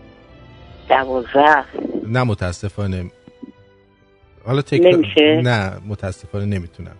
[0.88, 1.64] دوازده.
[2.06, 3.10] نه متاسفانه.
[4.46, 6.96] حالا تکرار نمیشه؟ نه متاسفانه نمی‌تونم.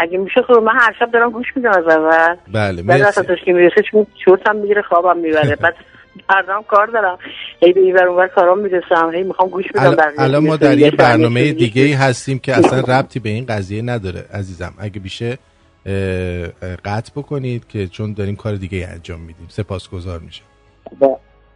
[0.00, 2.36] اگه میشه خب من هر شب دارم گوش میدم از اول.
[2.52, 5.56] بله بعد وسطش که می‌رسه چون چورتم می‌گیره خوابم می‌بره.
[5.62, 5.74] بعد
[6.28, 7.18] فردام کار دارم.
[7.62, 10.56] هی به این ور اونور کارام می‌رسم هی می‌خوام گوش بدم الان ما.
[10.56, 14.74] در یه برنامه دیگه ای هستیم که اصلا ربطی به این قضیه نداره عزیزم.
[14.78, 15.38] اگه بیشه
[16.84, 19.46] قطع بکنید که چون داریم کار دیگه ای انجام میدیم.
[19.48, 20.42] سپاسگزار میشه.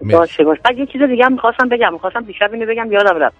[0.00, 0.60] باشه باشه.
[0.64, 1.92] بعد یه چیز دیگه هم می‌خواستم بگم.
[1.92, 3.36] می‌خواستم دیشب اینو بگم یادم رفت.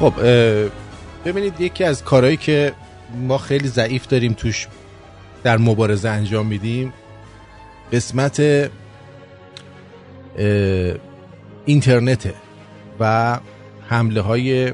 [0.00, 0.12] خب
[1.24, 2.72] ببینید یکی از کارهایی که
[3.14, 4.68] ما خیلی ضعیف داریم توش
[5.42, 6.92] در مبارزه انجام میدیم
[7.92, 8.68] قسمت اه،
[11.64, 12.34] اینترنته
[13.00, 13.38] و
[13.88, 14.72] حمله های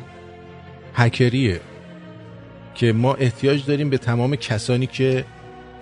[0.94, 1.60] هکریه
[2.74, 5.24] که ما احتیاج داریم به تمام کسانی که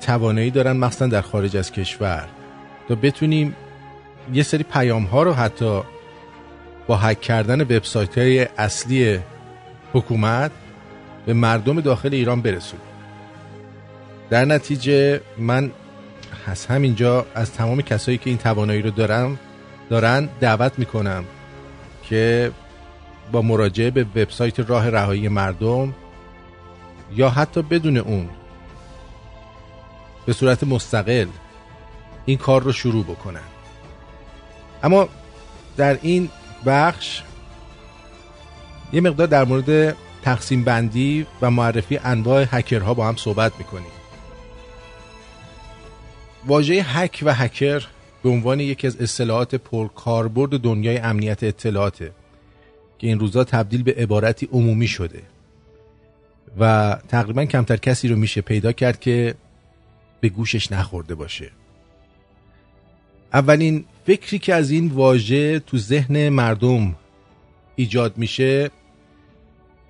[0.00, 2.28] توانایی دارن مخصوصا در خارج از کشور.
[2.88, 3.56] تا بتونیم
[4.32, 5.82] یه سری پیام ها رو حتی
[6.90, 9.18] با هک کردن وبسایت های اصلی
[9.92, 10.50] حکومت
[11.26, 12.86] به مردم داخل ایران برسونیم
[14.30, 15.72] در نتیجه من
[16.46, 19.38] از همینجا از تمام کسایی که این توانایی رو دارم
[19.90, 21.24] دارن دعوت می‌کنم
[22.02, 22.52] که
[23.32, 25.94] با مراجعه به وبسایت راه رهایی مردم
[27.16, 28.28] یا حتی بدون اون
[30.26, 31.26] به صورت مستقل
[32.26, 33.48] این کار رو شروع بکنن.
[34.82, 35.08] اما
[35.76, 36.30] در این
[36.66, 37.22] بخش.
[38.92, 43.90] یه مقدار در مورد تقسیم بندی و معرفی انواع هکرها با هم صحبت می‌کنیم.
[46.46, 47.86] واژه هک و هکر
[48.22, 52.12] به عنوان یکی از اصطلاحات پرکاربرد دنیای امنیت اطلاعاته
[52.98, 55.22] که این روزا تبدیل به عبارتی عمومی شده
[56.58, 59.34] و تقریبا کمتر کسی رو میشه پیدا کرد که
[60.20, 61.50] به گوشش نخورده باشه.
[63.32, 66.94] اولین فکری که از این واژه تو ذهن مردم
[67.76, 68.70] ایجاد میشه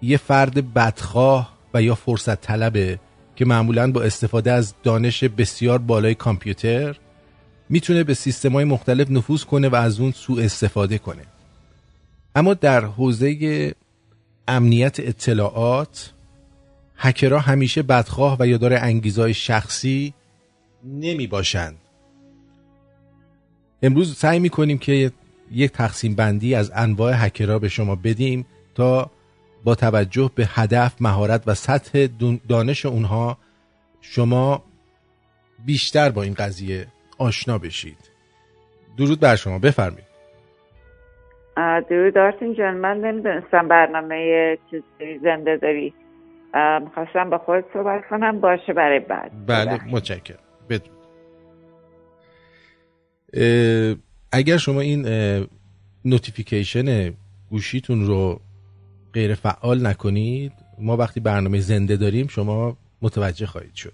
[0.03, 2.99] یه فرد بدخواه و یا فرصت طلبه
[3.37, 6.97] که معمولا با استفاده از دانش بسیار بالای کامپیوتر
[7.69, 11.23] می‌تونه به سیستم های مختلف نفوذ کنه و از اون سوء استفاده کنه.
[12.35, 13.75] اما در حوزه
[14.49, 16.13] امنیت اطلاعات
[16.97, 20.15] هکرها همیشه بدخواه و یا داره انگیزهای شخصی
[20.85, 21.77] نمی باشند
[23.83, 25.11] امروز سعی می‌کنیم که
[25.53, 29.11] یک تقسیم بندی از انواع هکرها به شما بدیم تا
[29.65, 32.07] با توجه به هدف، مهارت و سطح
[32.49, 33.39] دانش اونها
[34.01, 34.63] شما
[35.67, 36.87] بیشتر با این قضیه
[37.19, 38.11] آشنا بشید.
[38.99, 39.59] درود بر شما.
[39.59, 40.11] بفرمایید.
[41.57, 42.77] آه، درود آرتین جان.
[42.77, 45.95] من نمی‌دونستم برنامه چیزی زنده داری.
[46.85, 48.41] می‌خواستم با خود صحبت کنم.
[48.41, 49.47] باشه برای بعد.
[49.47, 50.39] بله متشکرم.
[50.71, 50.79] اه،
[54.33, 55.07] اگر شما این
[56.05, 57.13] نوتیفیکیشن
[57.51, 58.41] گوشیتون رو
[59.13, 63.93] غیر فعال نکنید ما وقتی برنامه زنده داریم شما متوجه خواهید شد.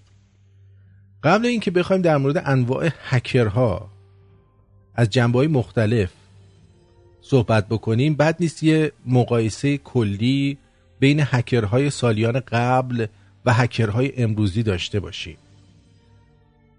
[1.23, 3.89] قبل اینکه بخوایم در مورد انواع هکرها
[4.95, 6.11] از جنبه های مختلف
[7.21, 10.57] صحبت بکنیم بد نیست یه مقایسه کلی
[10.99, 13.05] بین هکرهای سالیان قبل
[13.45, 15.37] و هکرهای امروزی داشته باشیم.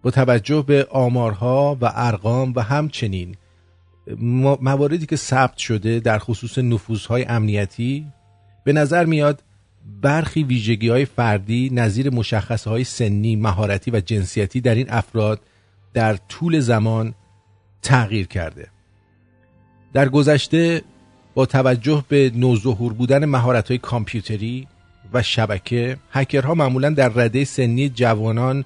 [0.02, 3.36] با توجه به آمارها و ارقام و همچنین
[4.60, 8.06] مواردی که ثبت شده در خصوص نفوذهای امنیتی
[8.64, 9.42] به نظر میاد
[10.02, 15.40] برخی ویژگی های فردی نظیر مشخصه های سنی، مهارتی و جنسیتی در این افراد
[15.94, 17.14] در طول زمان
[17.82, 18.68] تغییر کرده.
[19.92, 20.82] در گذشته
[21.34, 24.66] با توجه به نوظهور بودن مهارت های کامپیوتری
[25.12, 28.64] و شبکه هکرها معمولا در رده سنی جوانان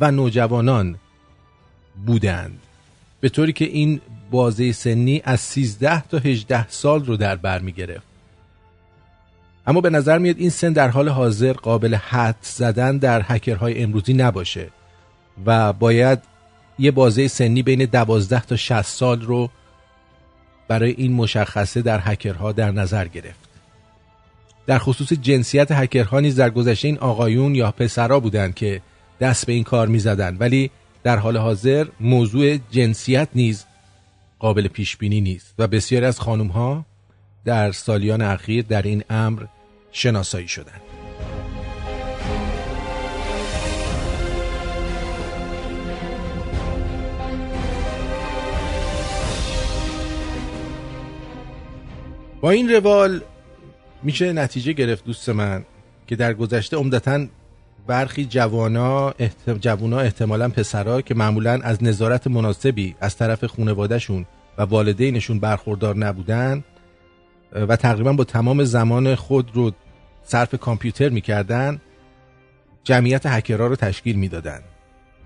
[0.00, 0.96] و نوجوانان
[2.06, 2.58] بودند.
[3.20, 4.00] به طوری که این
[4.30, 8.10] بازه سنی از 13 تا 18 سال رو در بر می گرفت.
[9.66, 14.14] اما به نظر میاد این سن در حال حاضر قابل حد زدن در هکرهای امروزی
[14.14, 14.68] نباشه
[15.46, 16.18] و باید
[16.78, 19.50] یه بازه سنی بین 12 تا 60 سال رو
[20.68, 23.50] برای این مشخصه در هکرها در نظر گرفت.
[24.66, 28.80] در خصوص جنسیت هکرها نیز در گذشته این آقایون یا پسرها بودند که
[29.20, 30.70] دست به این کار می‌زدند ولی
[31.02, 33.64] در حال حاضر موضوع جنسیت نیز
[34.38, 35.54] قابل پیش بینی نیست.
[35.58, 36.86] و بسیاری از خانم ها
[37.44, 39.42] در سالیان اخیر در این امر
[39.92, 40.80] شناسایی شدند.
[52.40, 53.20] با این روال
[54.02, 55.64] میشه نتیجه گرفت دوست من
[56.06, 57.26] که در گذشته عمدتا
[57.86, 59.50] برخی جوانا احت...
[59.60, 64.26] جوانا احتمالا پسرها که معمولا از نظارت مناسبی از طرف خانوادهشون
[64.58, 66.64] و والدینشون برخوردار نبودن
[67.52, 69.72] و تقریبا با تمام زمان خود رو
[70.22, 71.80] صرف کامپیوتر می‌کردن
[72.84, 74.60] جمعیت هکرها رو تشکیل می‌دادن.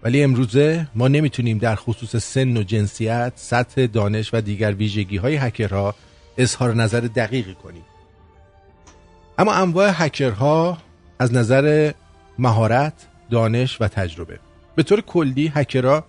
[0.02, 5.36] ولی امروزه ما نمی‌تونیم در خصوص سن و جنسیت، سطح دانش و دیگر ویژگی های
[5.36, 5.94] هکرها
[6.38, 7.84] اظهار نظر دقیقی کنیم.
[9.38, 10.78] اما انواع هکرها
[11.18, 11.92] از نظر
[12.38, 14.38] مهارت، دانش و تجربه.
[14.76, 16.04] به طور کلی هکرها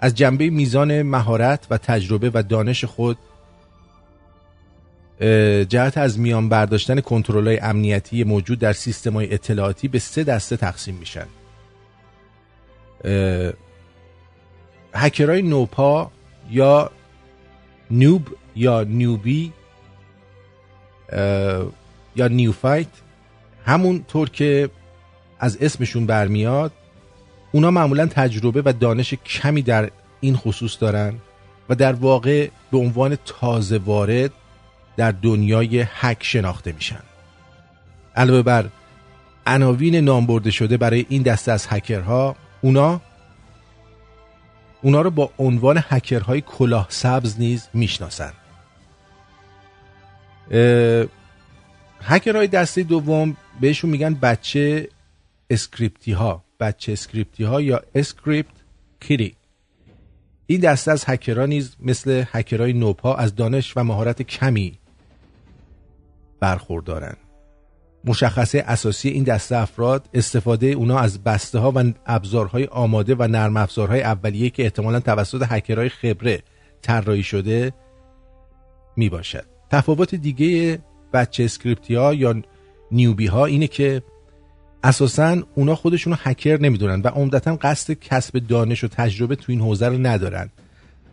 [0.00, 3.18] از جنبه میزان مهارت و تجربه و دانش خود
[5.68, 10.94] جهت از میان برداشتن کنترل امنیتی موجود در سیستم های اطلاعاتی به سه دسته تقسیم
[10.94, 11.26] میشن.
[14.94, 16.10] هکرهای نوپا
[16.50, 16.90] یا
[17.90, 19.52] نوب یا نیوبی
[22.16, 22.88] یا نیوفایت
[23.66, 24.70] همون طور که
[25.40, 26.72] از اسمشون برمیاد
[27.52, 31.14] اونا معمولا تجربه و دانش کمی در این خصوص دارن
[31.68, 34.30] و در واقع به عنوان تازه وارد
[34.96, 37.02] در دنیای هک شناخته میشن.
[38.16, 38.66] علاوه بر
[39.46, 43.00] عناوین نام برده شده برای این دسته از هکرها اونا
[44.82, 48.32] اونا رو با عنوان هکرهای کلاه سبز نیز می‌شناسن.
[52.02, 54.88] هکرهای دسته دوم بهشون میگن بچه
[55.50, 58.54] اسکریپتی ها بچه اسکریپتی ها یا script
[59.00, 59.36] kiddie.
[60.46, 64.78] این دسته از هکرها نیز مثل هکرهای نوپا از دانش و مهارت کمی
[66.40, 67.16] برخوردارن.
[68.04, 73.56] مشخصه اساسی این دسته افراد استفاده اونا از بسته ها و ابزارهای آماده و نرم
[73.56, 76.42] افزارهای اولیه که احتمالا توسط هکرهای خبره
[76.82, 77.72] طراحی شده
[78.96, 80.78] می باشد تفاوت دیگه
[81.12, 82.42] بچه اسکریپتی ها یا
[82.92, 84.02] نیوبی ها اینه که
[84.84, 89.88] اساسا اونا خودشونو هکر نمی‌دونن و عمدتا قصد کسب دانش و تجربه تو این حوزه
[89.88, 90.50] رو ندارن.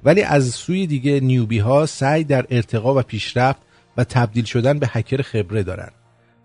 [0.03, 3.59] ولی از سوی دیگه نیوبی ها سعی در ارتقا و پیشرفت
[3.97, 5.89] و تبدیل شدن به هکر خبره دارن.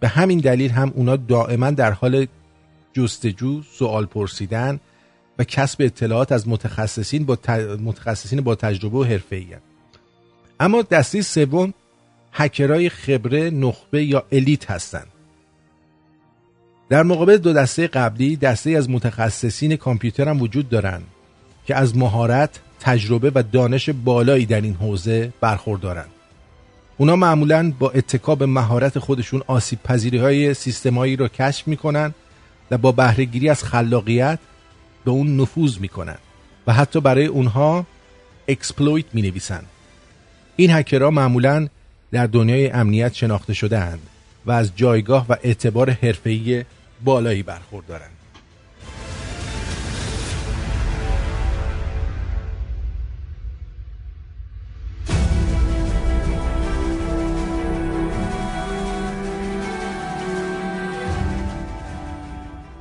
[0.00, 2.26] به همین دلیل هم اونا دائما در حال
[2.92, 4.80] جستجو سوال پرسیدن
[5.38, 7.38] و کسب اطلاعات از متخصصین با,
[7.80, 9.46] متخصصین با تجربه و حرفه‌ای.
[10.60, 11.74] اما دسته سوم
[12.32, 15.11] هکرای خبره نخبه یا الیت هستند
[16.92, 21.04] در مقابل دو دسته قبلی دسته از متخصصین کامپیوتر هم وجود دارند
[21.66, 26.08] که از مهارت، تجربه و دانش بالایی در این حوزه برخوردارند.
[26.96, 32.14] اونا معمولا با اتکاب مهارت خودشون آسیب پذیری های سیستمایی رو کشف می‌کنن
[32.70, 34.38] و با بهرهگیری از خلاقیت
[35.04, 36.18] به اون نفوذ می‌کنن
[36.66, 37.86] و حتی برای اونها
[38.48, 39.62] exploit می نویسن.
[40.56, 41.68] این هکرها معمولا
[42.10, 44.06] در دنیای امنیت شناخته شده اند
[44.46, 46.64] و از جایگاه و اعتبار حرفه‌ای
[47.04, 48.10] بالایی برخوردارند.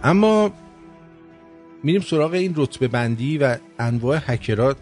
[0.03, 0.51] اما
[1.84, 4.77] میریم سراغ این رتبه بندی و انواع هکرات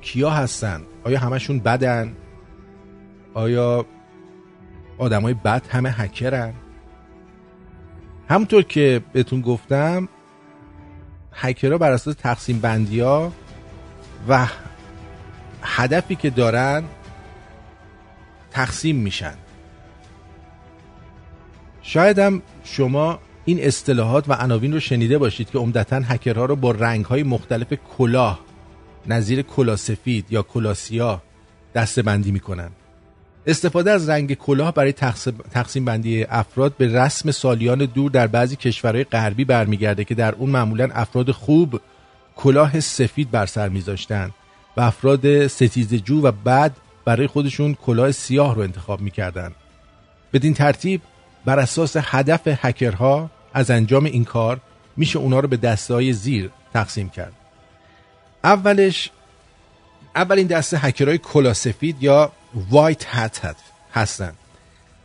[0.00, 2.16] کیا هستن؟ آیا همشون بدن؟
[3.34, 3.86] آیا
[4.98, 6.54] آدمای بد همه هکرن؟
[8.28, 10.08] همونطور که بهتون گفتم
[11.32, 13.32] هکرها بر اساس تقسیم بندی ها
[14.28, 14.46] و
[15.62, 16.84] هدفی که دارن
[18.50, 19.34] تقسیم میشن.
[21.82, 26.70] شاید هم شما این اصطلاحات و عناوین رو شنیده باشید که عمدتا هکرها رو با
[26.70, 28.40] رنگ های مختلف کلاه
[29.06, 31.22] نظیر کلاه سفید یا کلاه سیاه
[31.74, 32.70] دسته بندی می‌کنن.
[33.46, 34.92] استفاده از رنگ کلاه برای
[35.52, 40.50] تقسیم بندی افراد به رسم سالیان دور در بعضی کشورهای غربی برمیگرده که در اون
[40.50, 41.80] معمولا افراد خوب
[42.36, 44.30] کلاه سفید بر سر میذاشتن
[44.76, 49.52] و افراد ستیزجو و بعد برای خودشون کلاه سیاه رو انتخاب می‌کردن
[50.32, 51.00] بدین ترتیب
[51.44, 54.60] بر اساس هدف هکرها از انجام این کار
[54.96, 57.32] میشه اونا رو به دسته های زیر تقسیم کرد.
[58.44, 59.10] اولش
[60.16, 62.32] اولین دسته هکرهای کلاه سفید یا
[62.70, 63.56] وایت هت
[63.92, 64.32] هستن.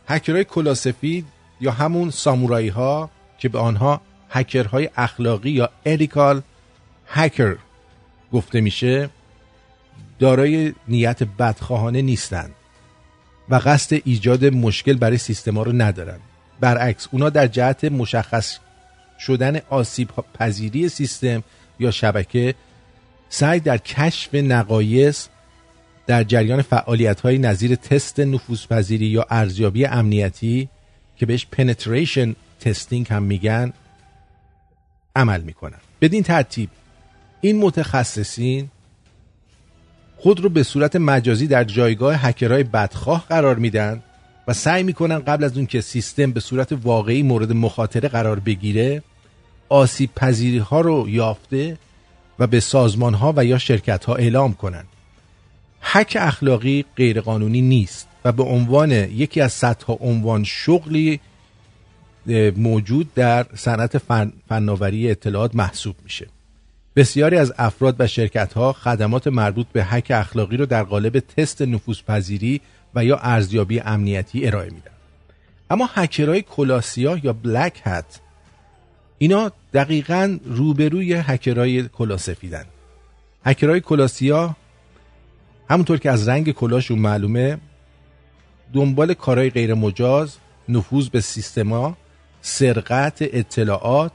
[0.08, 1.26] هکرهای کلاسفید
[1.60, 4.00] یا همون سامورایی ها که به آنها
[4.30, 6.42] هکرهای اخلاقی یا ادیکال
[7.06, 7.56] هکر
[8.32, 9.10] گفته میشه
[10.18, 12.54] دارای نیت بدخواهانه نیستند
[13.48, 16.18] و قصد ایجاد مشکل برای سیستما رو ندارن.
[16.60, 18.58] برعکس اونا در جهت مشخص
[19.18, 21.42] شدن آسیب پذیری سیستم
[21.78, 22.54] یا شبکه
[23.28, 25.28] سعی در کشف نقایص
[26.06, 30.68] در جریان فعالیت های نظیر تست نفوذپذیری یا ارزیابی امنیتی
[31.16, 33.72] که بهش penetration تستینگ هم میگن
[35.16, 35.78] عمل می‌کنن.
[36.00, 36.70] بدین ترتیب
[37.40, 38.68] این متخصصین
[40.16, 44.02] خود رو به صورت مجازی در جایگاه هکرهای بدخواه قرار میدن
[44.48, 49.02] و سعی می‌کنن قبل از اون که سیستم به صورت واقعی مورد مخاطره قرار بگیره
[49.68, 51.78] آسیب پذیری ها رو یافته
[52.38, 54.88] و به سازمان ها و یا شرکت ها اعلام کنند.
[55.80, 61.20] حک اخلاقی غیرقانونی نیست و به عنوان یکی از صدها عنوان شغلی
[62.56, 66.26] موجود در صنعت فن، فناوری اطلاعات محسوب میشه
[66.96, 71.62] بسیاری از افراد و شرکت ها خدمات مربوط به حک اخلاقی رو در قالب تست
[71.62, 72.60] نفوذپذیری
[72.94, 74.90] و یا ارزیابی امنیتی ارائه میدن
[75.70, 78.20] اما هکرهای کلاسیا یا بلک هت
[79.18, 82.64] اینا دقیقا روبروی هکرهای کلاسفیدن.
[83.44, 84.56] هکرهای کلاسیا
[85.70, 87.58] همونطور که از رنگ کلاشون معلومه
[88.72, 90.36] دنبال کارهای غیر مجاز
[90.68, 91.96] نفوذ به سیستما
[92.40, 94.12] سرقت اطلاعات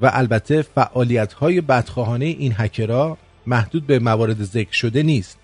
[0.00, 5.38] و البته فعالیت های بدخواهانه این هکرها محدود به موارد ذکر شده نیست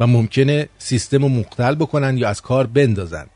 [0.00, 3.26] و ممکنه سیستم رو مختل بکنن یا از کار بندازن.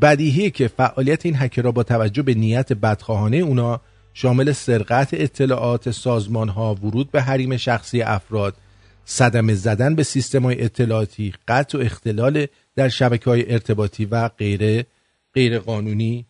[0.00, 3.80] بدیهیه که فعالیت این هکرها با توجه به نیت بدخواهانه اونا
[4.14, 8.56] شامل سرقت اطلاعات سازمان ها ورود به حریم شخصی افراد
[9.04, 14.86] صدمه زدن به سیستم های اطلاعاتی قطع و اختلال در شبکه های ارتباطی و غیره
[15.34, 16.26] غیر قانونی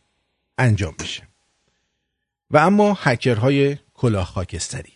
[0.58, 1.22] انجام میشه.
[2.50, 4.92] و اما هکرهای کلاه خاکستری.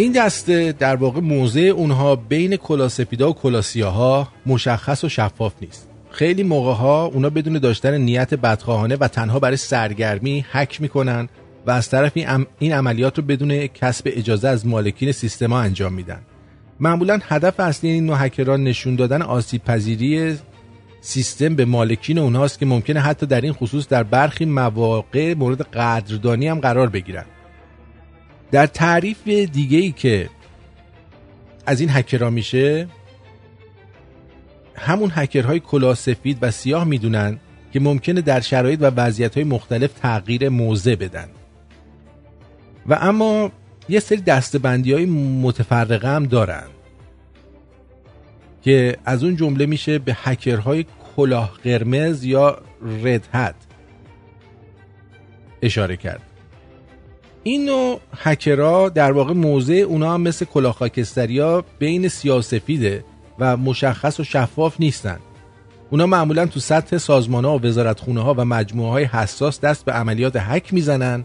[0.00, 5.88] این دسته در واقع موضع اونها بین کلاسپیدا و کلاسیاها مشخص و شفاف نیست.
[6.10, 11.28] خیلی موقع ها اونا بدون داشتن نیت بدخواهانه و تنها برای سرگرمی حک می‌کنن
[11.66, 12.12] و از طرف
[12.58, 16.20] این عملیات رو بدون کسب اجازه از مالکین سیستما انجام میدن.
[16.80, 20.36] معمولا هدف اصلی این نوع هکران نشون دادن آسیب پذیری
[21.00, 26.48] سیستم به مالکین اونهاست که ممکنه حتی در این خصوص در برخی مواقع مورد قدردانی
[26.48, 27.24] هم قرار بگیرن.
[28.50, 30.30] در تعریف دیگه ای که
[31.66, 32.88] از این هکرها میشه
[34.74, 37.40] همون هکرهای کلاه سفید و سیاه می‌دونن
[37.72, 41.28] که ممکنه در شرایط و وضعیت های مختلف تغییر موضع بدن.
[42.86, 43.52] و اما
[43.88, 45.06] یه سری دستبندی های
[45.42, 46.66] متفرقه هم دارن
[48.62, 50.86] که از اون جمله میشه به هکرهای
[51.16, 52.58] کلاه قرمز یا
[53.02, 53.54] رد هد
[55.62, 56.27] اشاره کرد.
[57.42, 63.04] این نوع هکرها در واقع موضع اونا هم مثل کلاه خاکستری بین سیاسفیده
[63.38, 65.18] و مشخص و شفاف نیستن
[65.90, 69.84] اونا معمولا تو سطح سازمان ها و وزارت خونه ها و مجموعه های حساس دست
[69.84, 71.24] به عملیات حک می‌زنن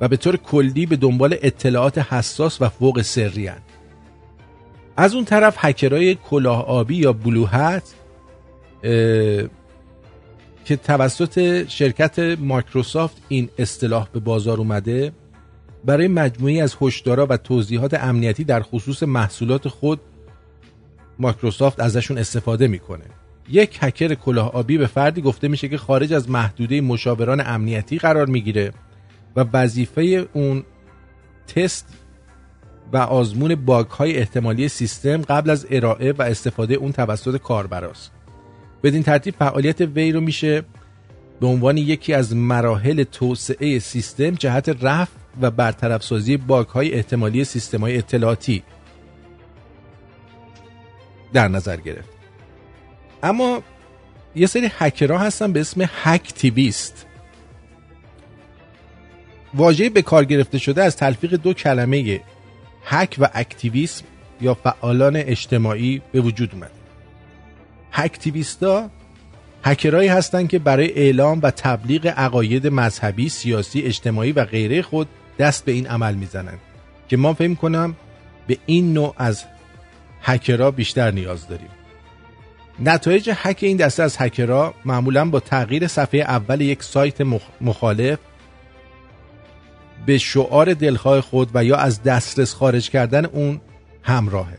[0.00, 3.58] و به طور کلی به دنبال اطلاعات حساس و فوق سری هن.
[4.96, 7.94] از اون طرف هکرهای کلاه آبی یا بلوهت
[10.64, 15.12] که توسط شرکت مایکروسافت این اصطلاح به بازار اومده
[15.88, 20.00] برای مجموعی از هشدارا و توضیحات امنیتی در خصوص محصولات خود
[21.18, 23.04] مایکروسافت ازشون استفاده می‌کنه.
[23.48, 28.26] یک هکر کلاه آبی به فردی گفته میشه که خارج از محدوده مشاوران امنیتی قرار
[28.26, 28.72] می‌گیره
[29.36, 30.64] و وظیفه اون
[31.54, 31.88] تست
[32.92, 38.10] و آزمون باگ های احتمالی سیستم قبل از ارائه و استفاده اون توسط کاربراست.
[38.82, 40.64] بدین ترتیب فعالیت وی رو میشه
[41.40, 47.44] به عنوان یکی از مراحل توسعه سیستم جهت رفع و برطرف سازی باگ های احتمالی
[47.44, 48.62] سیستم های اطلاعاتی
[51.32, 52.08] در نظر گرفت.
[53.22, 53.62] اما
[54.34, 57.06] یه سری هکرها هستن به اسم هکتیویست
[59.54, 62.20] واژه به کار گرفته شده از تلفیق دو کلمه
[62.84, 64.04] هک و اکتیویسم
[64.40, 66.70] یا فعالان اجتماعی به وجود اومده.
[67.92, 68.90] هکتیویستا
[69.64, 75.08] هکرهایی هستند که برای اعلام و تبلیغ عقاید مذهبی، سیاسی، اجتماعی و غیره خود
[75.38, 76.58] دست به این عمل می‌زنند
[77.08, 77.96] که ما فهم کنم
[78.46, 79.44] به این نوع از
[80.22, 81.68] هکرها بیشتر نیاز داریم.
[82.80, 87.20] نتایج هک این دسته از هکرها معمولا با تغییر صفحه اول یک سایت
[87.60, 88.18] مخالف
[90.06, 93.60] به شعار دلخواه خود و یا از دسترس خارج کردن اون
[94.02, 94.58] همراهه.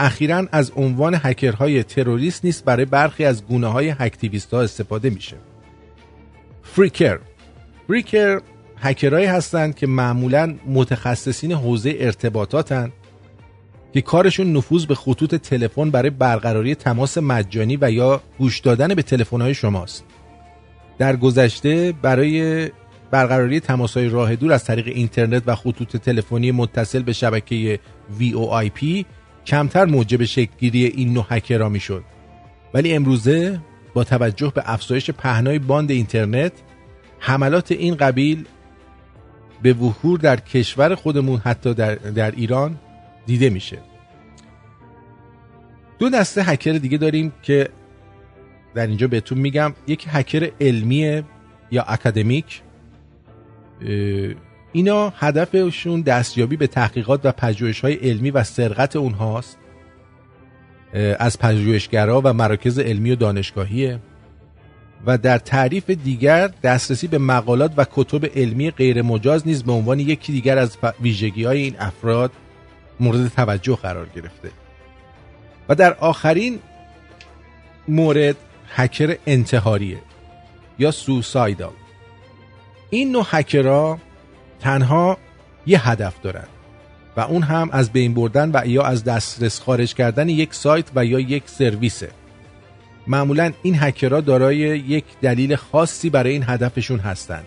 [0.00, 5.36] اخیرا از عنوان هکرهای تروریست نیست برای برخی از گونه های هکتیویست ها استفاده میشه.
[6.62, 7.18] فریکر
[7.88, 8.40] فریکر
[8.80, 12.92] هکرهایی هستند که معمولا متخصصین حوزه ارتباطاتن
[13.92, 19.02] که کارشون نفوذ به خطوط تلفن برای برقراری تماس مجانی و یا گوش دادن به
[19.02, 20.04] تلفن‌های شماست.
[20.98, 22.70] در گذشته برای
[23.10, 27.80] برقراری تماس‌های راه دور از طریق اینترنت و خطوط تلفنی متصل به شبکه
[28.20, 29.04] VoIP
[29.46, 32.04] کمتر موجب شکلگیری این نوع هکرها می‌شد.
[32.74, 33.60] ولی امروزه
[33.94, 36.52] با توجه به افزایش پهنای باند اینترنت
[37.18, 38.44] حملات این قبیل
[39.62, 42.78] به وحور در کشور خودمون حتی در, در ایران
[43.26, 43.78] دیده میشه.
[45.98, 47.68] دو دسته هکر دیگه داریم که
[48.74, 49.74] در اینجا بهتون میگم.
[49.86, 51.22] یک هکر علمی
[51.70, 52.62] یا اکادمیک.
[54.72, 59.58] اینا هدفشون دستیابی به تحقیقات و پژوهش های علمی و سرقت اونهاست.
[61.18, 63.98] از پژوهشگرا و مراکز علمی و دانشگاهیه.
[65.06, 70.00] و در تعریف دیگر دسترسی به مقالات و کتب علمی غیر مجاز نیز به عنوان
[70.00, 72.32] یکی دیگر از ویژگی های این افراد
[73.00, 74.50] مورد توجه قرار گرفته.
[75.68, 76.58] و در آخرین
[77.88, 78.36] مورد
[78.68, 79.98] هکر انتحاریه
[80.78, 81.72] یا سوسایدال.
[82.90, 83.98] این نوع هکرها
[84.60, 85.18] تنها
[85.66, 86.48] یه هدف دارند
[87.16, 91.04] و اون هم از بین بردن و یا از دسترس خارج کردن یک سایت و
[91.04, 92.10] یا یک سرویسه.
[93.06, 97.46] معمولا این هکرها دارای یک دلیل خاصی برای این هدفشون هستند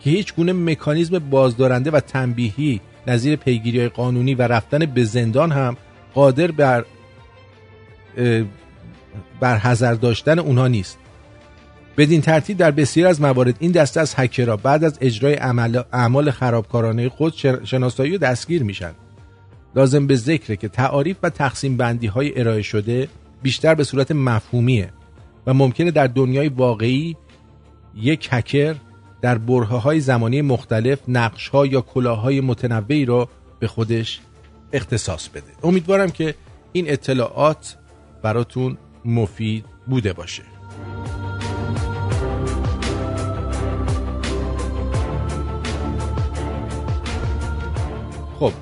[0.00, 5.76] که هیچ گونه مکانیزم بازدارنده و تنبیهی نظیر پیگیری قانونی و رفتن به زندان هم
[6.14, 6.84] قادر بر
[9.40, 10.98] بر حذر داشتن اونها نیست.
[11.96, 15.36] بدین ترتیب در بسیار از موارد این دسته از هکرها بعد از اجرای
[15.92, 17.34] اعمال خرابکارانه خود
[17.64, 18.92] شناسایی و دستگیر میشن.
[19.76, 23.08] لازم به ذکره که تعاریف و تقسیم بندی های ارائه شده
[23.42, 24.90] بیشتر به صورت مفهومیه.
[25.48, 27.16] و ممکنه در دنیای واقعی
[27.94, 28.76] یک هکر
[29.20, 33.28] در بره های زمانی مختلف نقش ها یا کلاه های متنوعی را
[33.58, 34.20] به خودش
[34.72, 35.52] اختصاص بده.
[35.62, 36.34] امیدوارم که
[36.72, 37.76] این اطلاعات
[38.22, 40.42] براتون مفید بوده باشه.
[48.40, 48.52] خب.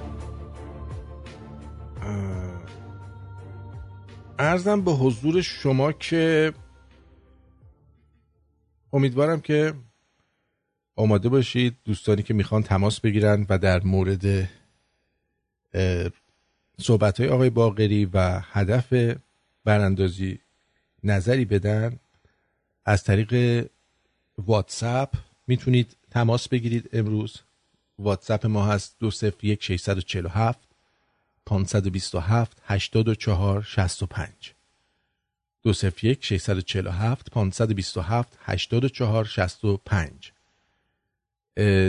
[4.39, 6.53] ارزم به حضور شما که
[8.97, 9.75] امیدوارم که
[10.97, 14.49] آماده باشید دوستانی که می‌خوان تماس بگیرن و در مورد
[16.81, 19.17] صحبت های آقای باقری و هدف
[19.65, 20.39] براندازی
[21.05, 21.99] نظری بدن
[22.85, 23.65] از طریق
[24.39, 25.15] واتساپ
[25.47, 26.91] می‌تونید تماس بگیرید.
[26.93, 27.41] امروز
[27.99, 30.59] واتساپ ما هست 201 647
[31.47, 34.56] 527 84 65
[35.67, 40.33] 201 647 527 84 65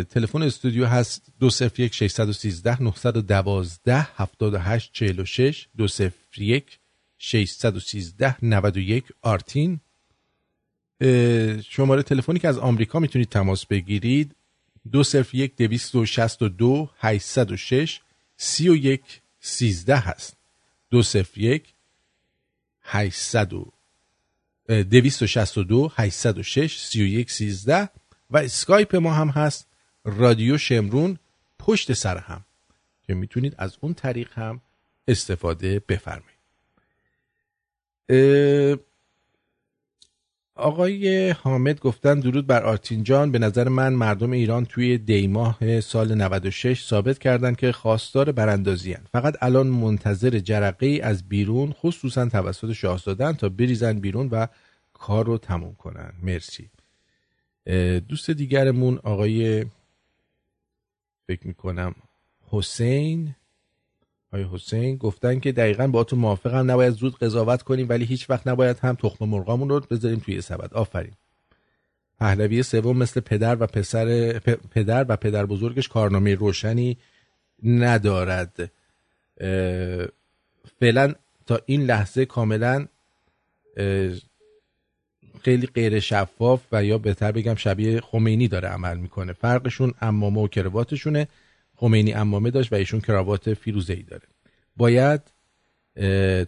[0.09, 6.79] تلفن استودیو هست 201 613 912 78 46 201
[7.17, 9.79] 613 91 آرتین.
[11.69, 14.35] شماره تلفنی که از آمریکا می‌تونید تماس بگیرید
[14.91, 17.99] 201 262 806
[18.37, 19.01] 31
[19.39, 20.37] 13 هست.
[20.91, 21.73] 201
[22.89, 23.53] 800
[24.67, 27.89] 262 806 31 13
[28.29, 29.67] و اسکایپ ما هم هست.
[30.05, 31.19] رادیو شمرون
[31.59, 32.45] پشت سر هم.
[33.03, 34.61] که می‌تونید از اون طریق هم
[35.07, 36.37] استفاده بفرمایید.
[40.57, 43.31] آقای حامد گفتن درود بر آرتین جان.
[43.31, 49.03] به نظر من مردم ایران توی دیماه سال 96 ثابت کردن که خواستار براندازی هن.
[49.11, 54.47] فقط الان منتظر جرقه از بیرون خصوصا توسط شاهزادن تا بریزن بیرون و
[54.93, 56.13] کار رو تموم کنن.
[56.23, 56.69] مرسی.
[58.09, 59.65] دوست دیگرمون آقای
[61.27, 61.95] فکر می‌کنم
[62.49, 63.35] حسین.
[64.33, 68.47] آقای حسین گفتن که دقیقا با تو موافقم نباید زود قضاوت کنیم ولی هیچ وقت
[68.47, 70.73] نباید هم تخم مرغامون رو بذاریم توی سبد.
[70.73, 71.13] آفرین.
[72.19, 74.39] پهلوی سوم مثل پدر و پسر
[74.71, 76.97] پدر و پدر بزرگش کارنامه روشنی
[77.63, 78.71] ندارد.
[80.79, 81.13] فعلا
[81.45, 82.87] تا این لحظه کاملا
[85.41, 89.33] خیلی غیر شفاف و یا بهتر بگم شبیه خمینی داره عمل می‌کنه.
[89.33, 91.27] فرقشون امامه و کرواتشونه.
[91.79, 94.27] خمینی امامه داشت و ایشون کراوات فیروزه ای داره.
[94.77, 95.21] باید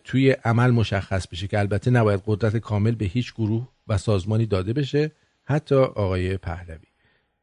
[0.03, 4.73] توی عمل مشخص بشه که البته نباید قدرت کامل به هیچ گروه و سازمانی داده
[4.73, 5.11] بشه
[5.43, 6.87] حتی آقای پهلوی.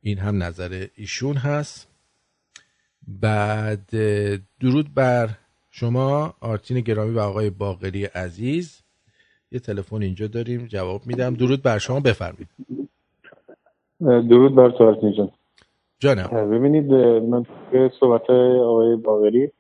[0.01, 1.89] این هم نظر ایشون هست.
[3.09, 3.91] بعد
[4.61, 5.31] درود بر
[5.71, 8.83] شما آرتین گرامی و آقای باقری عزیز.
[9.53, 11.35] یه تلفن اینجا داریم جواب میدم.
[11.35, 12.49] درود بر شما بفرمایید.
[14.01, 15.31] درود بر تو آرتین جان.
[15.99, 16.51] جانم.
[16.51, 16.93] ببینید
[17.23, 19.53] من توی صحبت آقای باقری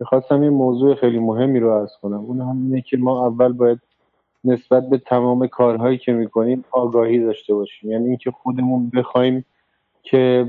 [0.00, 2.20] می‌خواستم یه موضوع خیلی مهمی رو عرض کنم.
[2.20, 3.78] اون هم اینه که ما اول باید
[4.44, 7.90] نسبت به تمام کارهایی که می‌کنیم آگاهی داشته باشیم.
[7.90, 9.44] یعنی اینکه خودمون بخوایم
[10.02, 10.46] که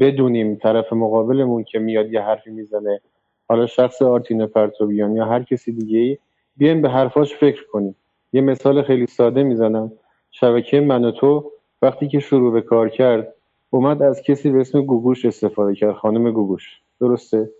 [0.00, 3.00] بدونیم طرف مقابلمون که میاد یه حرفی می‌زنه.
[3.48, 6.18] حالا شخص آرتین پرتوبیان یا هر کسی دیگه ای
[6.56, 7.96] بیایم به حرفاش فکر کنیم.
[8.32, 9.92] یه مثال خیلی ساده می‌زنم.
[10.30, 11.50] شبکه من و تو
[11.82, 13.34] وقتی که شروع به کار کرد
[13.74, 16.80] اومد از کسی به اسم گوگوش استفاده کرد خانم گوگوش.
[17.00, 17.50] درسته؟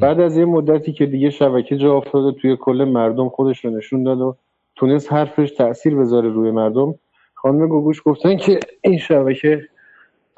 [0.00, 4.02] بعد از یه مدتی که دیگه شبکه جا افتاد توی کل مردم خودش رو نشون
[4.02, 4.36] داد و
[4.76, 6.94] تونست حرفش تاثیر بذاره روی مردم.
[7.34, 9.68] خانم گوگوش گفتن که این شبکه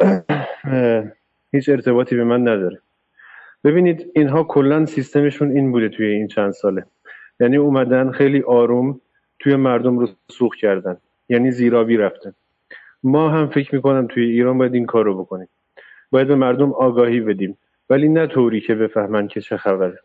[1.53, 2.81] هیچ ارتباطی به من نداره.
[3.65, 6.85] ببینید اینها کلا سیستمشون این بوده توی این چند ساله.
[7.41, 9.01] یعنی اومدن خیلی آروم
[9.39, 10.97] توی مردم رو سوخ کردن.
[11.29, 12.35] یعنی زیرابی رفتن.
[13.03, 15.49] ما هم فکر می‌کنم توی ایران باید این کار رو بکنیم.
[16.11, 17.59] باید به مردم آگاهی بدیم.
[17.91, 19.99] ولی نه طوری که بفهمن که چه خبره.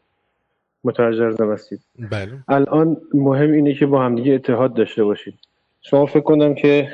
[0.84, 1.82] متوجه هستید؟
[2.12, 2.32] بله.
[2.48, 5.34] الان مهم اینه که با همدیگه اتحاد داشته باشید
[5.82, 6.90] شما فکر کنم که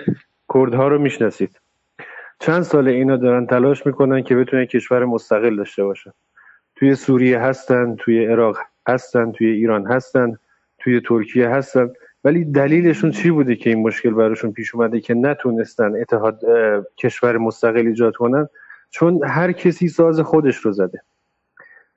[0.53, 1.59] کردها رو می‌شناسید.
[2.39, 6.11] چند سال اینا دارن تلاش می‌کنن که بتونن کشور مستقل داشته باشن.
[6.75, 10.37] توی سوریه هستن توی عراق هستن توی ایران هستن
[10.79, 11.89] توی ترکیه هستن.
[12.23, 16.41] ولی دلیلشون چی بوده که این مشکل براشون پیش اومده که نتونستن اتحاد
[16.97, 18.49] کشور مستقل ایجاد کنن؟
[18.89, 21.01] چون هر کسی ساز خودش رو زده.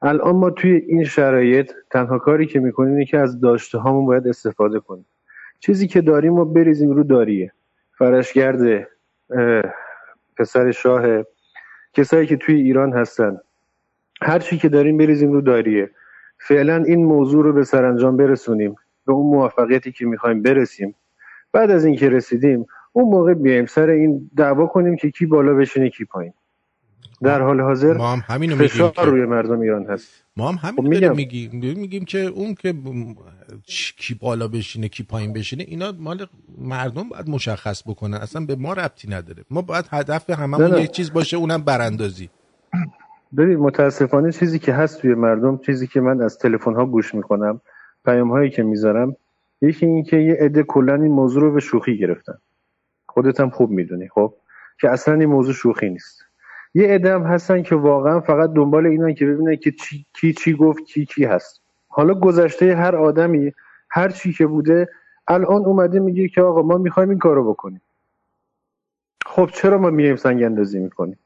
[0.03, 4.29] الان ما توی این شرایط تنها کاری که می‌کنیم اینه که از داشته هامون باید
[4.29, 5.07] استفاده کنیم.
[5.61, 7.53] چیزی که داریم و بریزیم رو داریه.
[7.99, 8.89] فرشگرد
[10.37, 11.25] پسر شاه
[11.93, 13.41] کسایی که توی ایران هستن.
[14.23, 15.91] هر چی که داریم بریزیم رو داریه.
[16.39, 18.77] فعلا این موضوع رو به سرانجام برسونیم.
[19.07, 20.95] به اون موفقیتی که می‌خوایم برسیم.
[21.53, 25.91] بعد از اینکه رسیدیم اون موقع بیایم سر این دعوا کنیم که کی بالا بشینه
[25.91, 26.33] کی پایین.
[27.23, 30.25] در حال حاضر ما هم همینو فشار میگیم روی مردم ایران هست.
[30.37, 31.51] ما هم همین خب میگیم.
[31.51, 32.75] میگیم میگیم که اون که
[33.97, 36.27] کی بالا بشینه کی پایین بشینه اینا مال
[36.59, 38.15] مردم باید مشخص بکنن.
[38.15, 39.45] اصلا به ما ربطی نداره.
[39.51, 40.79] ما باید هدف هممون.
[40.79, 42.31] یک چیز باشه اونم براندازی.
[43.37, 47.61] ببین متاسفانه چیزی که هست توی مردم چیزی که من از تلفن ها گوش می‌کنم
[48.05, 49.17] پیام هایی که می‌ذارم
[49.61, 52.39] یکی این که یه عده کلا این موضوع رو به شوخی گرفتن.
[53.07, 54.35] خودت هم خوب می‌دونی خب؟
[54.81, 56.25] که اصلا این موضوع شوخی نیست.
[56.75, 60.55] یه عده هم هستن که واقعا فقط دنبال اینن که ببینن که چی کی چی
[60.55, 61.61] گفت کی کی هست.
[61.89, 63.53] حالا گذشته هر آدمی
[63.91, 64.89] هر چی که بوده
[65.29, 67.81] الان اومده میگه که آقا ما می‌خوایم این کارو بکنیم.
[69.27, 71.19] خب چرا ما میایم سنگ اندازی می‌کنیم؟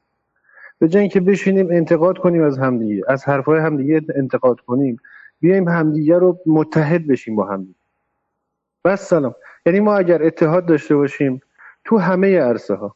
[0.79, 4.99] به جای اینکه بشینیم انتقاد کنیم از همدیگه از حرفهای همدیگه انتقاد کنیم.
[5.39, 7.79] بیایم همدیگه رو متحد بشیم با همدیگه
[8.85, 9.35] بس سلام.
[9.65, 11.41] یعنی ما اگر اتحاد داشته باشیم
[11.83, 12.95] تو همه عرصه ها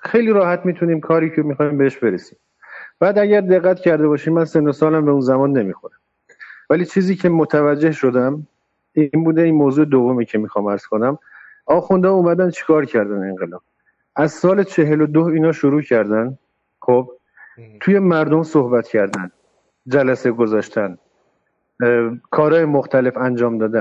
[0.00, 2.38] خیلی راحت می‌تونیم کاری که می‌خوایم بهش برسیم.
[3.00, 5.94] بعد اگر دقت کرده باشیم من سن و سالم به اون زمان نمی‌خوره
[6.70, 8.46] ولی چیزی که متوجه شدم
[8.92, 11.18] این بوده این موضوع دومی که می‌خوام عرض کنم.
[11.66, 13.62] آخونده اومدن چیکار کردن انقلاب؟
[14.16, 16.38] از سال چهل و دو اینا شروع کردن
[16.80, 17.12] خب؟
[17.80, 19.30] توی مردم صحبت کردن
[19.88, 20.98] جلسه گذاشتن.
[22.30, 23.80] کارهای مختلف انجام دادن.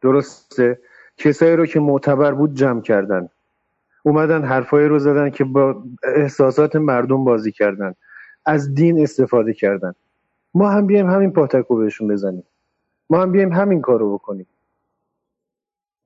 [0.00, 0.78] درسته؟
[1.16, 3.28] کسایی رو که معتبر بود جمع کردن.
[4.02, 7.94] اومدن حرفایی رو زدن که با احساسات مردم بازی کردن.
[8.46, 9.94] از دین استفاده کردن.
[10.54, 12.44] ما هم بیایم همین پاتکو بهشون بزنیم.
[13.10, 14.46] ما هم بیایم همین کارو بکنیم.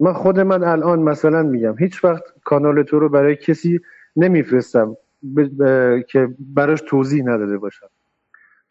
[0.01, 3.81] من خود من الان مثلا میگم هیچ وقت کانال تو رو برای کسی
[4.17, 4.97] نمیفرستم
[5.37, 5.41] ب...
[5.41, 6.01] ب...
[6.01, 7.87] که براش توضیح نداده باشم.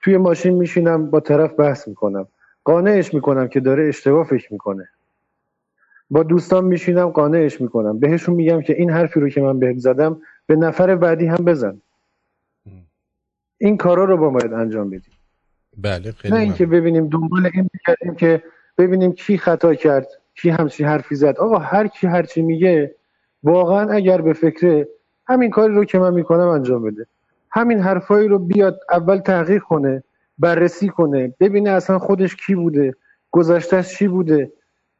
[0.01, 2.27] توی ماشین میشینم با طرف بحث می‌کنم.
[2.63, 4.89] قانعش می‌کنم که داره اشتباه فکر می‌کنه.
[6.09, 7.99] با دوستان میشینم قانعش می‌کنم.
[7.99, 11.81] بهشون میگم که این حرفی رو که من بهت زدم به نفر بعدی هم بزن.
[13.57, 15.13] این کارا رو با باید انجام بدیم.
[15.77, 16.65] بله خیلی نه اینکه.
[16.65, 18.43] ببینیم دنبال این بگردیم که
[18.77, 21.37] ببینیم کی خطا کرد کی همچین حرفی زد.
[21.37, 22.95] آقا هر کی هرچی میگه
[23.43, 24.87] واقعا اگر به فکره
[25.27, 27.07] همین کاری رو که من می‌کنم انجام بده.
[27.51, 30.03] همین حرفایی رو بیاد اول تحقیق کنه.
[30.43, 32.93] بررسی کنه ببینه اصلا خودش کی بوده
[33.31, 34.51] گذشتهش چی بوده.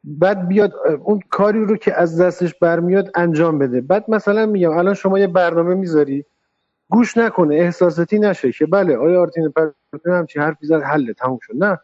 [0.04, 0.72] بعد بیاد
[1.04, 3.80] اون کاری رو که از دستش برمیاد انجام بده.
[3.80, 6.24] بعد مثلا میگم الان شما یه برنامه می‌ذاری
[6.88, 11.52] گوش نکنه احساساتی نشه که بله آیا آرتین پرتون همچین حرفی زد حله تموم شد.
[11.56, 11.78] نه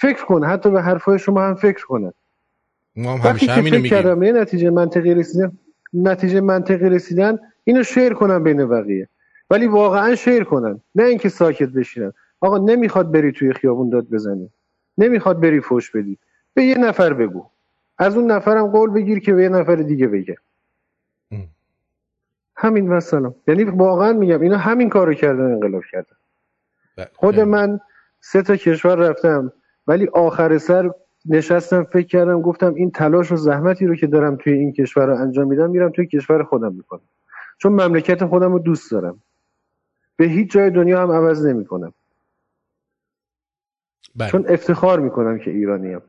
[0.00, 2.12] فکر کن حتی به حرفای شما هم فکر کنه.
[2.96, 3.98] ما هم همیشه همینو فکر میگیم.
[3.98, 5.58] کردم یه نتیجه منطقی رسیدم
[5.94, 9.08] نتیجه منطقی رسیدن اینو شیر کنن بین بقیه.
[9.50, 12.12] ولی واقعا شیر کنن نه اینکه ساکت بشینن.
[12.42, 14.50] آقا نمی‌خواد بری توی خیابون داد بزنی.
[14.98, 16.18] نمی‌خواد بری فوش بدی.
[16.54, 17.46] به یه نفر بگو.
[17.98, 20.36] از اون نفرم قول بگیر که به یه نفر دیگه بگه.
[22.56, 23.36] همین و سلام.
[23.48, 26.16] یعنی واقعا میگم اینا همین کارو کردن انقلاب کردن.
[26.98, 27.40] ب- خود.
[27.40, 27.80] من
[28.20, 29.52] سه تا کشور رفتم
[29.88, 30.92] ولی آخر سر
[31.26, 35.16] نشستم فکر کردم گفتم این تلاش و زحمتی رو که دارم توی این کشور رو
[35.16, 37.02] انجام میدم میرم توی کشور خودم می‌کنم.
[37.58, 39.22] چون مملکت خودم رو دوست دارم.
[40.16, 41.94] به هیچ جای دنیا هم عوض نمی‌کنم.
[44.16, 44.30] بله.
[44.30, 46.00] چون افتخار می‌کنم که ایرانیم.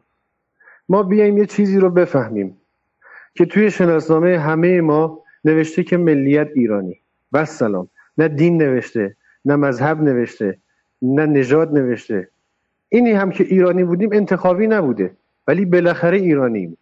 [0.90, 2.58] ما بیایم یه چیزی رو بفهمیم
[3.34, 7.02] که توی شناسنامه همه ما نوشته که ملیت ایرانی.
[7.34, 10.58] بس سلام نه دین نوشته نه مذهب نوشته
[11.02, 12.30] نه نژاد نوشته.
[12.90, 16.78] اینی هم که ایرانی بودیم انتخابی نبوده ولی بالاخره ایرانیم.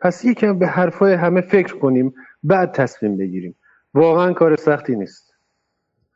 [0.00, 3.54] پس یکم به حرفای همه فکر کنیم بعد تصمیم بگیریم.
[3.94, 5.34] واقعا کار سختی نیست.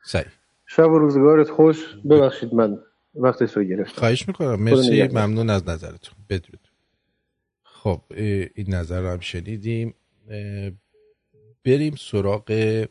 [0.03, 0.25] صحیح.
[0.65, 1.95] شب و روزگارت خوش.
[2.09, 2.77] ببخشید من
[3.15, 3.99] وقتش رو گرفتم.
[3.99, 4.55] خواهش می‌کنم.
[4.55, 5.03] مرسی.
[5.03, 6.15] ممنون از نظرتون.
[6.29, 6.67] بدرود.
[7.63, 8.01] خب
[8.55, 9.93] این نظر رو هم شنیدیم.
[11.65, 12.85] بریم سراغ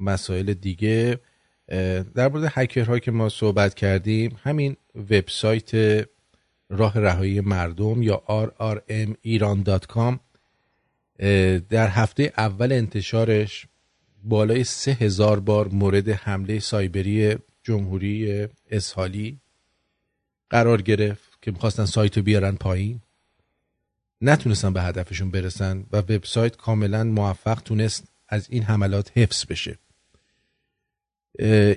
[0.00, 1.18] مسائل دیگه.
[2.14, 5.70] در مورد هکرها که ما صحبت کردیم همین وبسایت
[6.70, 10.18] راه رهایی مردم یا rrmiran.com
[11.70, 13.66] در هفته اول انتشارش
[14.24, 19.38] بالای سه هزار بار مورد حمله سایبری جمهوری اسحالی
[20.52, 23.00] قرار گرفت که می‌خواستن سایت رو بیارن پایین.
[24.20, 29.78] نتونستن به هدفشون برسن و وبسایت کاملا موفق تونست از این حملات حفظ بشه.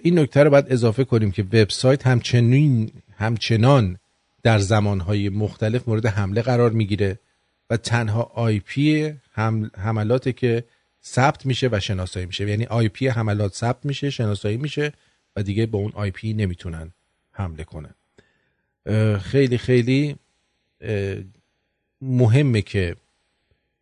[0.04, 3.98] این نکته رو باید اضافه کنیم که وبسایت همچنین همچنان
[4.44, 7.20] در زمانهای مختلف مورد حمله قرار می‌گیره
[7.70, 10.64] و تنها IP حمل- حملاته که
[11.04, 12.50] ثبت میشه و شناسایی میشه.
[12.50, 14.94] یعنی IP حملات ثبت میشه شناسایی میشه
[15.36, 16.92] و دیگه با اون IP نمی‌تونن
[17.32, 17.96] حمله کنن.
[19.22, 20.16] خیلی خیلی
[22.02, 22.96] مهمه که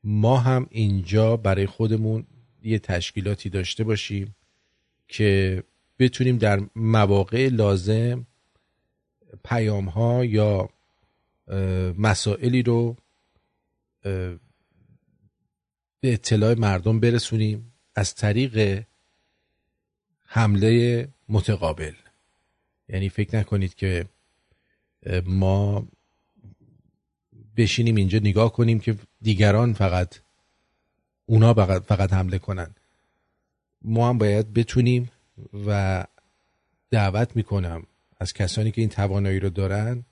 [0.04, 2.26] ما هم اینجا برای خودمون
[2.64, 4.36] یه تشکیلاتی داشته باشیم
[5.08, 5.64] که
[5.99, 8.28] بتونیم در مواقع لازم
[9.43, 10.70] پیام ها یا
[11.97, 12.95] مسائلی رو
[16.01, 18.84] به اطلاع مردم برسونیم از طریق
[20.26, 21.93] حمله متقابل.
[22.89, 24.06] یعنی فکر نکنید که
[25.26, 25.88] ما
[27.58, 30.20] بشینیم اینجا نگاه کنیم که دیگران فقط
[31.26, 32.76] اونا فقط, فقط حمله کنن.
[33.82, 35.12] ما هم باید بتونیم
[35.68, 36.04] و
[36.89, 37.84] دعوت می‌کنم
[38.20, 40.04] از کسانی که این توانایی رو دارن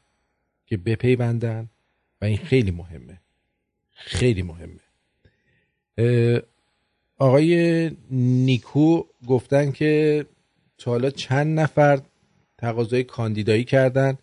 [0.66, 1.70] که بپیوندن
[2.22, 3.22] و این خیلی مهمه.
[3.92, 4.82] خیلی مهمه.
[7.18, 10.26] آقای نیکو گفتن که
[10.78, 12.02] تا حالا چند نفر
[12.58, 14.18] تقاضای کاندیدایی کردن.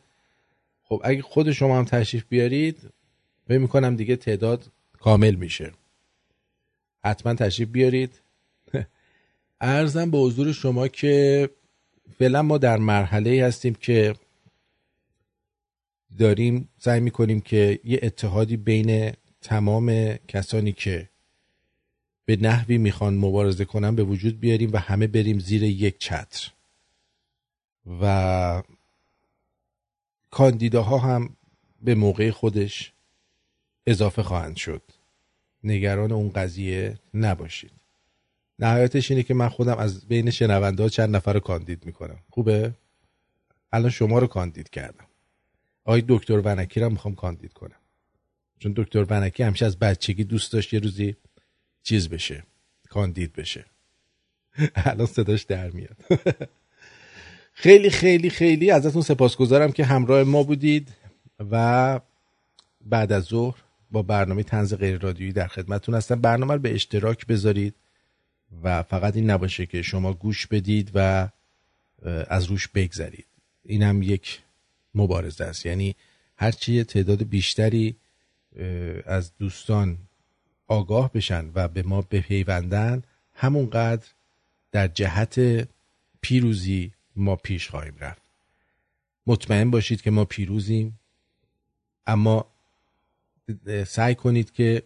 [0.88, 2.90] خب اگه خود شما هم تشریف بیارید
[3.48, 4.70] فکر می‌کنم دیگه تعداد
[5.00, 5.72] کامل میشه.
[7.04, 8.20] حتما تشریف بیارید.
[9.60, 11.48] ارزم به حضور شما که
[12.18, 14.14] فعلا ما در مرحله هستیم که
[16.18, 21.08] داریم سعی می‌کنیم که یه اتحادی بین تمام کسانی که
[22.24, 26.50] به نحوی می‌خوان مبارزه کنن به وجود بیاریم و همه بریم زیر یک چتر.
[28.00, 28.62] و
[30.30, 31.36] کاندیداها هم
[31.82, 32.92] به موقع خودش
[33.86, 34.82] اضافه خواهند شد.
[35.64, 37.72] نگران اون قضیه نباشید.
[38.58, 42.18] نهایتش اینه که من خودم از بین شنونده ها چند نفر رو کاندید می‌کنم.
[42.30, 42.74] خوبه؟
[43.72, 45.06] الان شما رو کاندید کردم.
[45.84, 47.80] آقای دکتر ونکی رو می‌خوام کاندید کنم.
[48.58, 51.16] چون دکتر ونکی همیشه از بچگی دوست داشت یه روزی
[51.82, 52.44] چیز بشه
[52.88, 53.64] کاندید بشه.
[54.74, 55.96] الان صداش در میاد.
[57.60, 60.88] خیلی خیلی خیلی ازتون سپاسگزارم که همراه ما بودید
[61.50, 62.00] و
[62.86, 63.56] بعد از ظهر
[63.90, 66.20] با برنامه تنز غیر رادیویی در خدمتتون هستم.
[66.20, 67.74] برنامه رو به اشتراک بذارید
[68.62, 71.28] و فقط این نباشه که شما گوش بدید و
[72.28, 73.26] از روش بگذرید.
[73.64, 74.40] این هم یک
[74.94, 75.66] مبارزه است.
[75.66, 75.96] یعنی
[76.36, 77.96] هرچی یه تعداد بیشتری
[79.06, 79.98] از دوستان
[80.66, 83.02] آگاه بشن و به ما بپیوندن
[83.34, 84.06] همونقدر
[84.72, 85.68] در جهت
[86.20, 88.22] پیروزی ما پیش خواهیم رفت.
[89.26, 91.00] مطمئن باشید که ما پیروزیم.
[92.06, 92.46] اما
[93.86, 94.82] سعی کنید که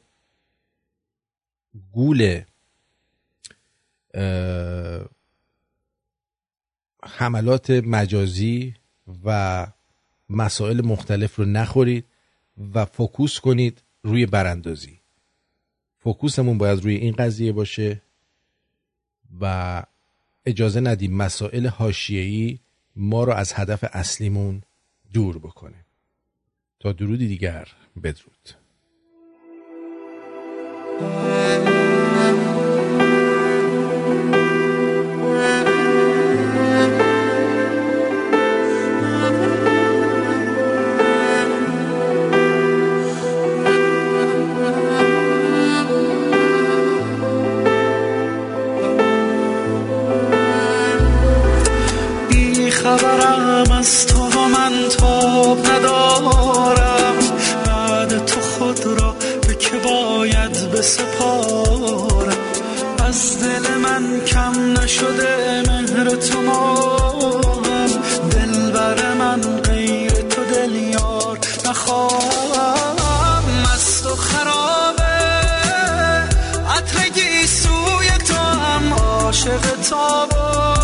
[1.92, 2.42] گول
[7.04, 8.74] حملات مجازی
[9.24, 9.66] و
[10.28, 12.04] مسائل مختلف رو نخورید
[12.74, 15.00] و فوکوس کنید روی براندازی.
[15.98, 18.02] فوکوسمون باید روی این قضیه باشه
[19.40, 19.82] و
[20.46, 22.60] اجازه ندیم مسائل هاشیهی
[22.96, 24.62] ما رو از هدف اصلیمون
[25.12, 25.86] دور بکنه.
[26.80, 27.68] تا درودی دیگر
[28.02, 28.61] بدرود.
[52.98, 57.14] خبرم از تو و من تاب ندارم.
[57.66, 59.14] بعد تو خود را
[59.48, 62.36] به که باید بسپارم.
[63.04, 67.90] از دل من کم نشده مهر تو مارم
[68.30, 71.38] دل بر من غیر تو دل یار
[71.68, 73.42] نخواهم.
[73.64, 75.02] مست و خرابه
[76.76, 80.81] عطر گیسوی تو هم عاشق تابم